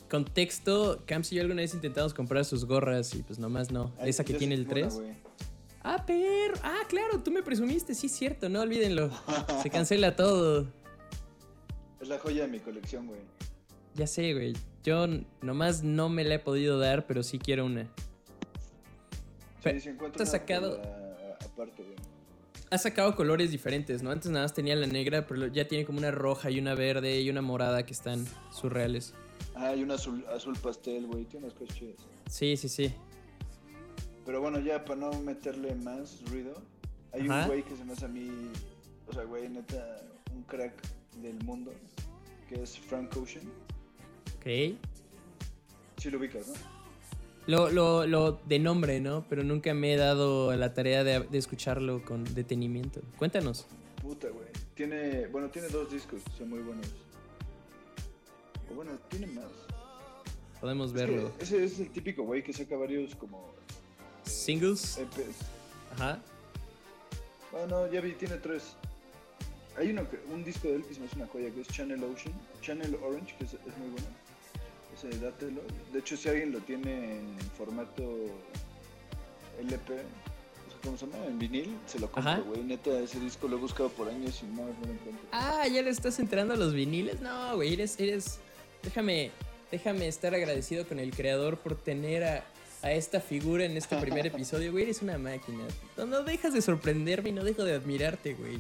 contexto, 0.10 1.04
Camps 1.06 1.32
y 1.32 1.36
yo 1.36 1.42
alguna 1.42 1.62
vez 1.62 1.74
intentamos 1.74 2.14
comprar 2.14 2.44
sus 2.46 2.66
gorras 2.66 3.14
y 3.16 3.24
pues 3.24 3.40
nomás 3.40 3.72
no. 3.72 3.92
Ay, 4.00 4.10
Esa 4.10 4.24
que 4.24 4.34
tiene 4.34 4.56
el 4.56 4.66
tengo 4.68 4.82
una, 4.82 4.90
3. 4.90 5.00
güey. 5.02 5.14
Ah, 5.84 6.04
pero... 6.06 6.54
Ah, 6.64 6.82
claro, 6.90 7.24
tú 7.24 7.32
me 7.32 7.42
presumiste, 7.42 7.96
sí 7.96 8.08
es 8.08 8.14
cierto, 8.14 8.50
no 8.50 8.62
olvídenlo. 8.62 9.10
Se 9.64 9.70
cancela 9.70 10.16
todo. 10.16 10.68
Es 12.02 12.08
la 12.10 12.20
joya 12.20 12.44
de 12.44 12.48
mi 12.50 12.60
colección, 12.60 13.08
güey. 13.08 13.22
Ya 13.96 14.08
sé, 14.08 14.34
güey. 14.34 14.54
Yo 14.84 15.06
nomás 15.42 15.84
no 15.84 16.10
me 16.10 16.24
la 16.24 16.36
he 16.36 16.40
podido 16.40 16.80
dar, 16.80 17.06
pero 17.08 17.24
sí 17.24 17.40
quiero 17.40 17.66
una. 17.66 17.88
Sí, 19.64 19.80
si 19.80 19.90
encuentro 19.90 20.18
¿te 20.18 20.24
has 20.24 20.30
una, 20.30 20.40
sacado- 20.40 20.78
la- 20.78 21.38
Aparte, 21.46 21.84
güey. 21.84 21.96
Ha 22.72 22.78
sacado 22.78 23.16
colores 23.16 23.50
diferentes, 23.52 24.04
¿no? 24.04 24.12
Antes 24.12 24.30
nada 24.32 24.46
más 24.46 24.54
tenía 24.54 24.76
la 24.76 24.86
negra, 24.88 25.26
pero 25.28 25.48
ya 25.48 25.68
tiene 25.68 25.86
como 25.86 25.98
una 25.98 26.12
roja 26.12 26.52
y 26.52 26.60
una 26.60 26.76
verde 26.76 27.20
y 27.22 27.30
una 27.30 27.42
morada 27.42 27.84
que 27.86 27.94
están 27.94 28.26
surreales. 28.52 29.14
Ah, 29.56 29.68
hay 29.70 29.84
un 29.84 29.92
azul, 29.92 30.26
azul 30.34 30.58
pastel, 30.62 31.08
güey. 31.08 31.26
Tiene 31.26 31.46
unas 31.48 31.58
cosas 31.58 31.76
chidas. 31.76 31.96
Sí, 32.30 32.56
sí, 32.58 32.70
sí. 32.70 32.94
Pero 34.26 34.42
bueno, 34.42 34.60
ya 34.60 34.86
para 34.86 35.00
no 35.00 35.12
meterle 35.22 35.76
más 35.76 36.22
ruido, 36.30 36.54
hay 37.12 37.22
Ajá. 37.22 37.42
un 37.42 37.48
güey 37.48 37.64
que 37.64 37.76
se 37.76 37.84
me 37.84 37.94
hace 37.94 38.06
a 38.06 38.08
mí, 38.08 38.30
o 39.08 39.14
sea, 39.14 39.24
güey, 39.24 39.50
neta, 39.50 39.98
un 40.36 40.44
crack 40.44 40.74
del 41.22 41.44
mundo, 41.44 41.72
que 42.48 42.62
es 42.62 42.78
Frank 42.78 43.16
Ocean. 43.18 43.46
Ok. 44.38 44.78
Sí 45.98 46.10
lo 46.10 46.20
ubicas, 46.20 46.48
¿no? 46.48 46.54
Lo, 47.48 47.72
lo, 47.72 48.06
lo 48.06 48.40
de 48.46 48.60
nombre, 48.60 49.00
¿no? 49.02 49.26
Pero 49.28 49.44
nunca 49.44 49.74
me 49.74 49.94
he 49.94 49.98
dado 49.98 50.56
la 50.56 50.76
tarea 50.76 51.04
de, 51.04 51.22
de 51.22 51.38
escucharlo 51.40 52.06
con 52.06 52.24
detenimiento. 52.36 53.02
Cuéntanos. 53.18 53.66
Puta, 54.04 54.30
güey. 54.30 54.48
Tiene, 54.76 55.26
bueno, 55.28 55.50
tiene 55.50 55.68
dos 55.70 55.92
discos, 55.92 56.22
son 56.38 56.52
muy 56.52 56.60
buenos. 56.60 56.86
O 58.72 58.74
bueno, 58.76 58.92
tiene 59.10 59.28
más. 59.28 59.46
Podemos 60.62 60.88
Es 60.88 60.94
verlo. 60.94 61.32
ese 61.40 61.64
es 61.64 61.80
el 61.80 61.90
típico 61.90 62.24
güey 62.24 62.44
que 62.44 62.52
saca 62.54 62.76
varios 62.76 63.16
como 63.16 63.54
Singles. 64.26 64.98
EPs. 64.98 65.38
Ajá. 65.96 66.20
Bueno, 67.52 67.92
ya 67.92 68.02
vi, 68.02 68.12
tiene 68.14 68.36
tres. 68.38 68.76
Hay 69.78 69.92
uno 69.92 70.08
que, 70.10 70.20
un 70.32 70.44
disco 70.44 70.68
de 70.68 70.76
él 70.76 70.84
que 70.86 70.94
se 70.94 71.00
me 71.00 71.06
hace 71.08 71.16
una 71.16 71.28
joya, 71.28 71.50
que 71.52 71.62
es 71.62 71.68
Channel 71.70 72.04
Ocean, 72.04 72.34
Channel 72.62 72.96
Orange, 72.96 73.34
que 73.38 73.46
es, 73.46 73.54
es 73.54 73.78
muy 73.78 73.90
bueno. 73.92 74.08
Ese, 74.94 75.18
dátelo. 75.20 75.62
De 75.94 76.00
hecho, 76.00 76.18
si 76.18 76.28
alguien 76.28 76.52
lo 76.52 76.60
tiene 76.60 77.20
en 77.20 77.38
formato 77.58 78.04
LP, 79.62 79.94
o 79.94 80.72
sea, 80.72 80.80
¿cómo 80.84 80.98
se 80.98 81.06
llama? 81.08 81.26
En 81.26 81.40
vinil, 81.40 81.78
se 81.88 82.00
lo 82.00 82.12
compro, 82.12 82.44
güey. 82.44 82.64
Neta, 82.64 83.00
ese 83.00 83.20
disco 83.22 83.48
lo 83.48 83.56
he 83.56 83.60
buscado 83.60 83.88
por 83.90 84.10
años 84.10 84.42
y 84.44 84.48
no, 84.48 84.64
no 84.66 84.86
lo 84.86 84.92
encuentro. 84.94 85.28
Ah, 85.32 85.66
¿ya 85.68 85.82
le 85.82 85.90
estás 85.90 86.20
entrando 86.20 86.54
a 86.54 86.58
los 86.58 86.74
viniles? 86.74 87.22
No, 87.22 87.56
güey, 87.56 87.74
eres, 87.74 87.98
eres... 88.00 88.40
Déjame, 88.84 89.32
déjame 89.72 90.08
estar 90.08 90.34
agradecido 90.34 90.88
con 90.88 91.00
el 91.00 91.12
creador 91.12 91.58
por 91.58 91.76
tener 91.76 92.24
a, 92.24 92.44
a 92.82 92.92
esta 92.92 93.20
figura 93.22 93.66
en 93.66 93.78
este 93.78 93.98
primer 93.98 94.26
episodio, 94.34 94.72
güey. 94.72 94.86
Eres 94.86 95.02
una 95.02 95.18
máquina. 95.18 95.64
No, 95.98 96.06
no 96.06 96.24
dejas 96.24 96.54
de 96.54 96.62
sorprenderme 96.62 97.30
y 97.30 97.34
no 97.34 97.44
dejo 97.44 97.64
de 97.64 97.74
admirarte, 97.74 98.34
güey. 98.36 98.60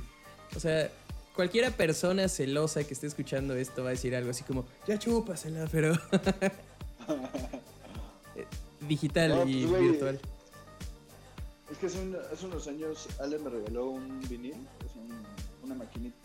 O 0.55 0.59
sea, 0.59 0.89
cualquiera 1.35 1.71
persona 1.71 2.27
celosa 2.27 2.83
que 2.83 2.93
esté 2.93 3.07
escuchando 3.07 3.55
esto 3.55 3.83
va 3.83 3.89
a 3.89 3.91
decir 3.91 4.15
algo 4.15 4.31
así 4.31 4.43
como, 4.43 4.65
ya 4.87 4.97
chúpasela, 4.99 5.67
pero... 5.71 5.93
Digital 8.81 9.29
No, 9.29 9.45
y 9.47 9.61
pues, 9.65 9.69
güey, 9.69 9.89
virtual. 9.89 10.19
Es 11.71 11.77
que 11.77 11.85
hace, 11.87 11.99
un- 12.01 12.17
hace 12.33 12.45
unos 12.45 12.67
años 12.67 13.07
Ale 13.19 13.37
me 13.39 13.49
regaló 13.49 13.87
un 13.89 14.19
vinil, 14.27 14.55
es 14.85 14.95
un- 14.95 15.23
una 15.63 15.75
maquinita. 15.75 16.17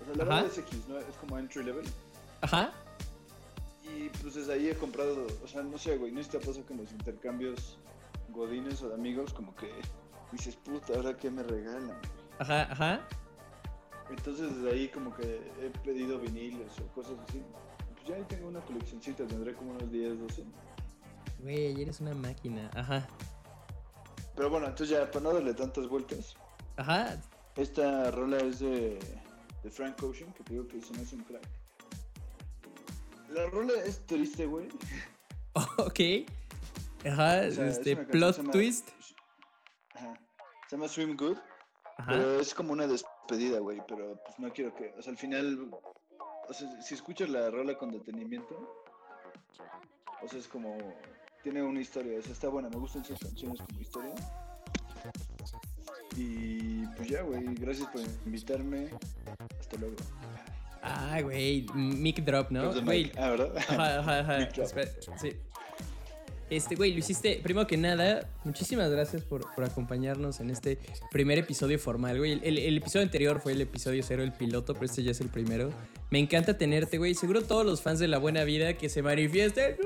O 0.00 0.04
sea, 0.04 0.14
la 0.16 0.24
verdad 0.24 0.46
es 0.46 0.58
X, 0.58 0.78
¿no? 0.88 0.98
Es 0.98 1.04
como 1.20 1.38
entry 1.38 1.62
level. 1.62 1.84
Ajá. 2.40 2.72
Desde 4.22 4.52
ahí 4.52 4.68
he 4.68 4.74
comprado, 4.74 5.26
o 5.42 5.48
sea, 5.48 5.62
no 5.62 5.78
sé, 5.78 5.96
güey, 5.96 6.12
no 6.12 6.22
te 6.22 6.38
pasa 6.38 6.62
que 6.64 6.72
en 6.72 6.80
los 6.80 6.92
intercambios 6.92 7.78
godines 8.30 8.82
o 8.82 8.88
de 8.88 8.94
amigos, 8.94 9.32
como 9.32 9.54
que 9.56 9.70
dices, 10.32 10.56
puta, 10.56 10.94
¿ahora 10.94 11.16
qué 11.16 11.30
me 11.30 11.42
regalan? 11.42 11.86
güey?". 11.86 11.98
Ajá, 12.38 12.62
ajá. 12.72 13.08
Entonces 14.10 14.54
desde 14.56 14.70
ahí 14.70 14.88
como 14.88 15.14
que 15.14 15.40
he 15.60 15.70
pedido 15.84 16.18
viniles 16.18 16.72
o 16.80 16.86
cosas 16.94 17.14
así. 17.28 17.42
Pues 17.94 18.06
ya 18.06 18.16
ahí 18.16 18.24
tengo 18.28 18.48
una 18.48 18.60
coleccioncita, 18.60 19.26
tendré 19.26 19.54
como 19.54 19.72
unos 19.72 19.90
10, 19.90 20.20
12. 20.20 20.44
Güey, 21.40 21.82
eres 21.82 22.00
una 22.00 22.14
máquina. 22.14 22.70
Ajá. 22.74 23.06
Pero 24.34 24.50
bueno, 24.50 24.66
entonces 24.66 24.96
ya, 24.96 25.10
para 25.10 25.24
no 25.24 25.34
darle 25.34 25.54
tantas 25.54 25.88
vueltas, 25.88 26.34
Ajá. 26.76 27.16
esta 27.56 28.10
rola 28.10 28.38
es 28.38 28.58
de, 28.58 28.98
de 29.62 29.70
Frank 29.70 30.02
Ocean, 30.02 30.32
que 30.32 30.42
te 30.42 30.54
digo 30.54 30.66
que 30.66 30.80
se 30.80 30.92
me 30.94 31.02
hace 31.02 31.16
un 31.16 31.22
crack. 31.22 31.48
La 33.34 33.46
rola 33.50 33.72
es 33.84 34.04
triste, 34.06 34.46
güey. 34.46 34.68
Ok. 35.78 36.00
Ajá, 37.06 37.42
O 37.46 37.50
sea, 37.52 37.66
es 37.66 37.78
este 37.78 37.94
canción 37.96 38.06
plot 38.10 38.36
llama- 38.38 38.52
twist. 38.52 38.88
Ajá. 39.94 40.14
Se 40.68 40.76
llama 40.76 40.88
Swim 40.88 41.16
Good. 41.16 41.36
Ajá. 41.98 42.10
Pero 42.12 42.40
es 42.40 42.54
como 42.54 42.72
una 42.72 42.86
despedida, 42.88 43.58
güey. 43.60 43.80
Pero 43.86 44.20
pues 44.24 44.38
no 44.40 44.52
quiero 44.52 44.74
que. 44.74 44.92
O 44.98 45.02
sea, 45.02 45.12
al 45.12 45.18
final. 45.18 45.70
O 46.48 46.52
sea, 46.52 46.82
si 46.82 46.94
escuchas 46.94 47.28
la 47.28 47.50
rola 47.50 47.76
con 47.78 47.90
detenimiento. 47.92 48.54
O 50.22 50.28
sea, 50.28 50.38
es 50.38 50.48
como. 50.48 50.76
Tiene 51.42 51.62
una 51.62 51.80
historia. 51.80 52.18
O 52.18 52.22
sea, 52.22 52.32
está 52.32 52.48
buena. 52.48 52.68
Me 52.70 52.76
gustan 52.76 53.02
esas 53.02 53.18
canciones 53.20 53.60
como 53.60 53.80
historia. 53.80 54.14
Y 56.16 56.86
pues 56.96 57.08
ya, 57.08 57.22
güey. 57.22 57.44
Gracias 57.54 57.88
por 57.90 58.00
invitarme. 58.26 58.90
Hasta 59.60 59.76
luego. 59.76 59.96
Ah, 60.86 61.18
güey, 61.22 61.64
mic 61.74 62.22
drop, 62.24 62.50
¿no? 62.50 62.62
Drop 62.62 62.74
the 62.74 62.80
Güey, 62.82 63.04
mic. 63.04 63.16
Ah, 63.16 63.30
¿verdad? 63.30 63.56
Ajá, 63.56 64.18
ajá. 64.20 64.42
Espera, 64.62 64.90
sí. 65.20 65.32
Este, 66.50 66.74
güey, 66.76 66.92
lo 66.92 66.98
hiciste, 66.98 67.40
primero 67.42 67.66
que 67.66 67.78
nada, 67.78 68.28
muchísimas 68.44 68.90
gracias 68.90 69.22
por, 69.22 69.52
por 69.54 69.64
acompañarnos 69.64 70.40
en 70.40 70.50
este 70.50 70.78
primer 71.10 71.38
episodio 71.38 71.78
formal, 71.78 72.18
güey. 72.18 72.32
El, 72.32 72.44
el- 72.44 72.58
el 72.58 72.76
episodio 72.76 73.02
anterior 73.02 73.40
fue 73.40 73.52
el 73.52 73.62
episodio 73.62 74.02
cero, 74.06 74.22
el 74.22 74.32
piloto, 74.32 74.74
pero 74.74 74.84
este 74.84 75.02
ya 75.02 75.12
es 75.12 75.20
el 75.22 75.28
primero. 75.30 75.72
Me 76.10 76.18
encanta 76.18 76.58
tenerte, 76.58 76.98
güey. 76.98 77.14
Seguro 77.14 77.42
todos 77.42 77.64
los 77.64 77.80
fans 77.80 77.98
de 77.98 78.08
La 78.08 78.18
Buena 78.18 78.44
Vida 78.44 78.74
que 78.74 78.90
se 78.90 79.00
manifiesten 79.02 79.76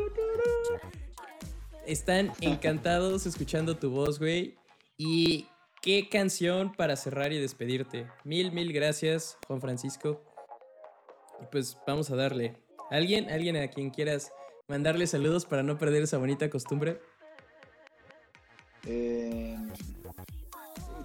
están 1.87 2.33
encantados 2.41 3.25
escuchando 3.27 3.77
tu 3.77 3.91
voz, 3.91 4.19
güey. 4.19 4.57
Y 4.97 5.47
qué 5.81 6.09
canción 6.09 6.73
para 6.75 6.97
cerrar 6.97 7.33
y 7.33 7.39
despedirte. 7.39 8.09
Mil, 8.25 8.53
mil 8.53 8.73
gracias, 8.73 9.39
Juan 9.47 9.61
Francisco. 9.61 10.23
Y 11.43 11.47
pues 11.51 11.77
vamos 11.87 12.11
a 12.11 12.17
darle. 12.17 12.57
¿Alguien? 12.91 13.31
¿Alguien 13.31 13.57
a 13.57 13.69
quien 13.69 13.91
quieras 13.91 14.33
mandarle 14.67 15.07
saludos 15.07 15.45
para 15.45 15.63
no 15.63 15.79
perder 15.79 16.03
esa 16.03 16.19
bonita 16.19 16.49
costumbre? 16.51 17.01
Eh, 18.87 19.57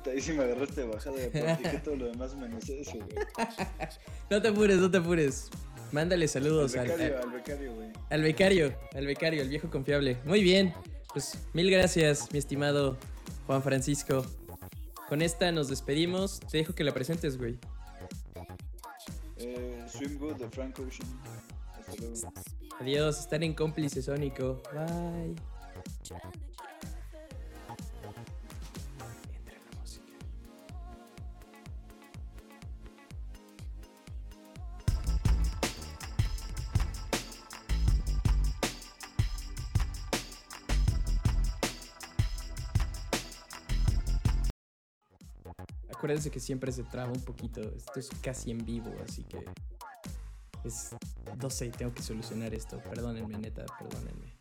ahí 0.05 0.21
sí 0.21 0.33
me 0.33 0.43
agarraste 0.43 0.81
de 0.81 0.87
bajada. 0.87 1.15
Practiqué 1.31 1.77
todo 1.79 1.95
lo 1.95 2.05
demás 2.07 2.35
menos 2.35 2.67
eso, 2.69 2.93
güey. 2.93 3.25
No 4.29 4.41
te 4.41 4.47
apures, 4.47 4.77
no 4.77 4.89
te 4.89 4.97
apures. 4.97 5.49
Mándale 5.91 6.25
Al 6.25 6.29
saludos 6.29 6.75
al, 6.75 6.87
becario, 6.87 7.17
al- 7.17 7.23
al 7.23 7.31
becario, 7.31 7.75
güey. 7.75 7.89
al 8.09 8.21
becario, 8.23 8.75
al 8.95 9.05
becario, 9.05 9.41
el 9.41 9.49
viejo 9.49 9.69
confiable. 9.69 10.17
Muy 10.25 10.41
bien. 10.41 10.73
Pues 11.13 11.37
mil 11.53 11.69
gracias, 11.69 12.31
mi 12.31 12.39
estimado 12.39 12.97
Juan 13.45 13.61
Francisco. 13.61 14.25
Con 15.07 15.21
esta 15.21 15.51
nos 15.51 15.67
despedimos. 15.67 16.39
Te 16.39 16.57
dejo 16.57 16.73
que 16.73 16.83
la 16.83 16.93
presentes, 16.93 17.37
güey. 17.37 17.59
De 20.03 20.49
Frank 20.49 20.77
Ocean. 20.79 21.07
Hasta. 21.77 22.29
Adiós, 22.81 23.19
están 23.19 23.41
en 23.43 23.53
cómplice 23.53 24.01
sónico. 24.01 24.61
Bye. 24.73 25.35
Acuérdense 45.89 46.29
que 46.29 46.41
siempre 46.41 46.69
se 46.73 46.83
traba 46.83 47.13
un 47.13 47.21
poquito. 47.21 47.61
Esto 47.61 47.97
es 47.97 48.09
casi 48.21 48.51
en 48.51 48.65
vivo, 48.65 48.93
así 49.07 49.23
que. 49.23 49.45
Es. 50.63 50.95
No 51.41 51.49
sé, 51.49 51.69
tengo 51.69 51.93
que 51.93 52.01
solucionar 52.01 52.53
esto. 52.53 52.77
Perdónenme, 52.89 53.37
neta, 53.37 53.65
perdónenme. 53.79 54.33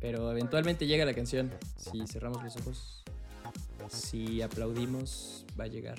Pero 0.00 0.30
eventualmente 0.30 0.86
llega 0.86 1.04
la 1.04 1.14
canción. 1.14 1.50
Si 1.76 2.06
cerramos 2.06 2.42
los 2.42 2.56
ojos, 2.56 3.04
si 3.88 4.42
aplaudimos, 4.42 5.44
va 5.58 5.64
a 5.64 5.68
llegar. 5.68 5.98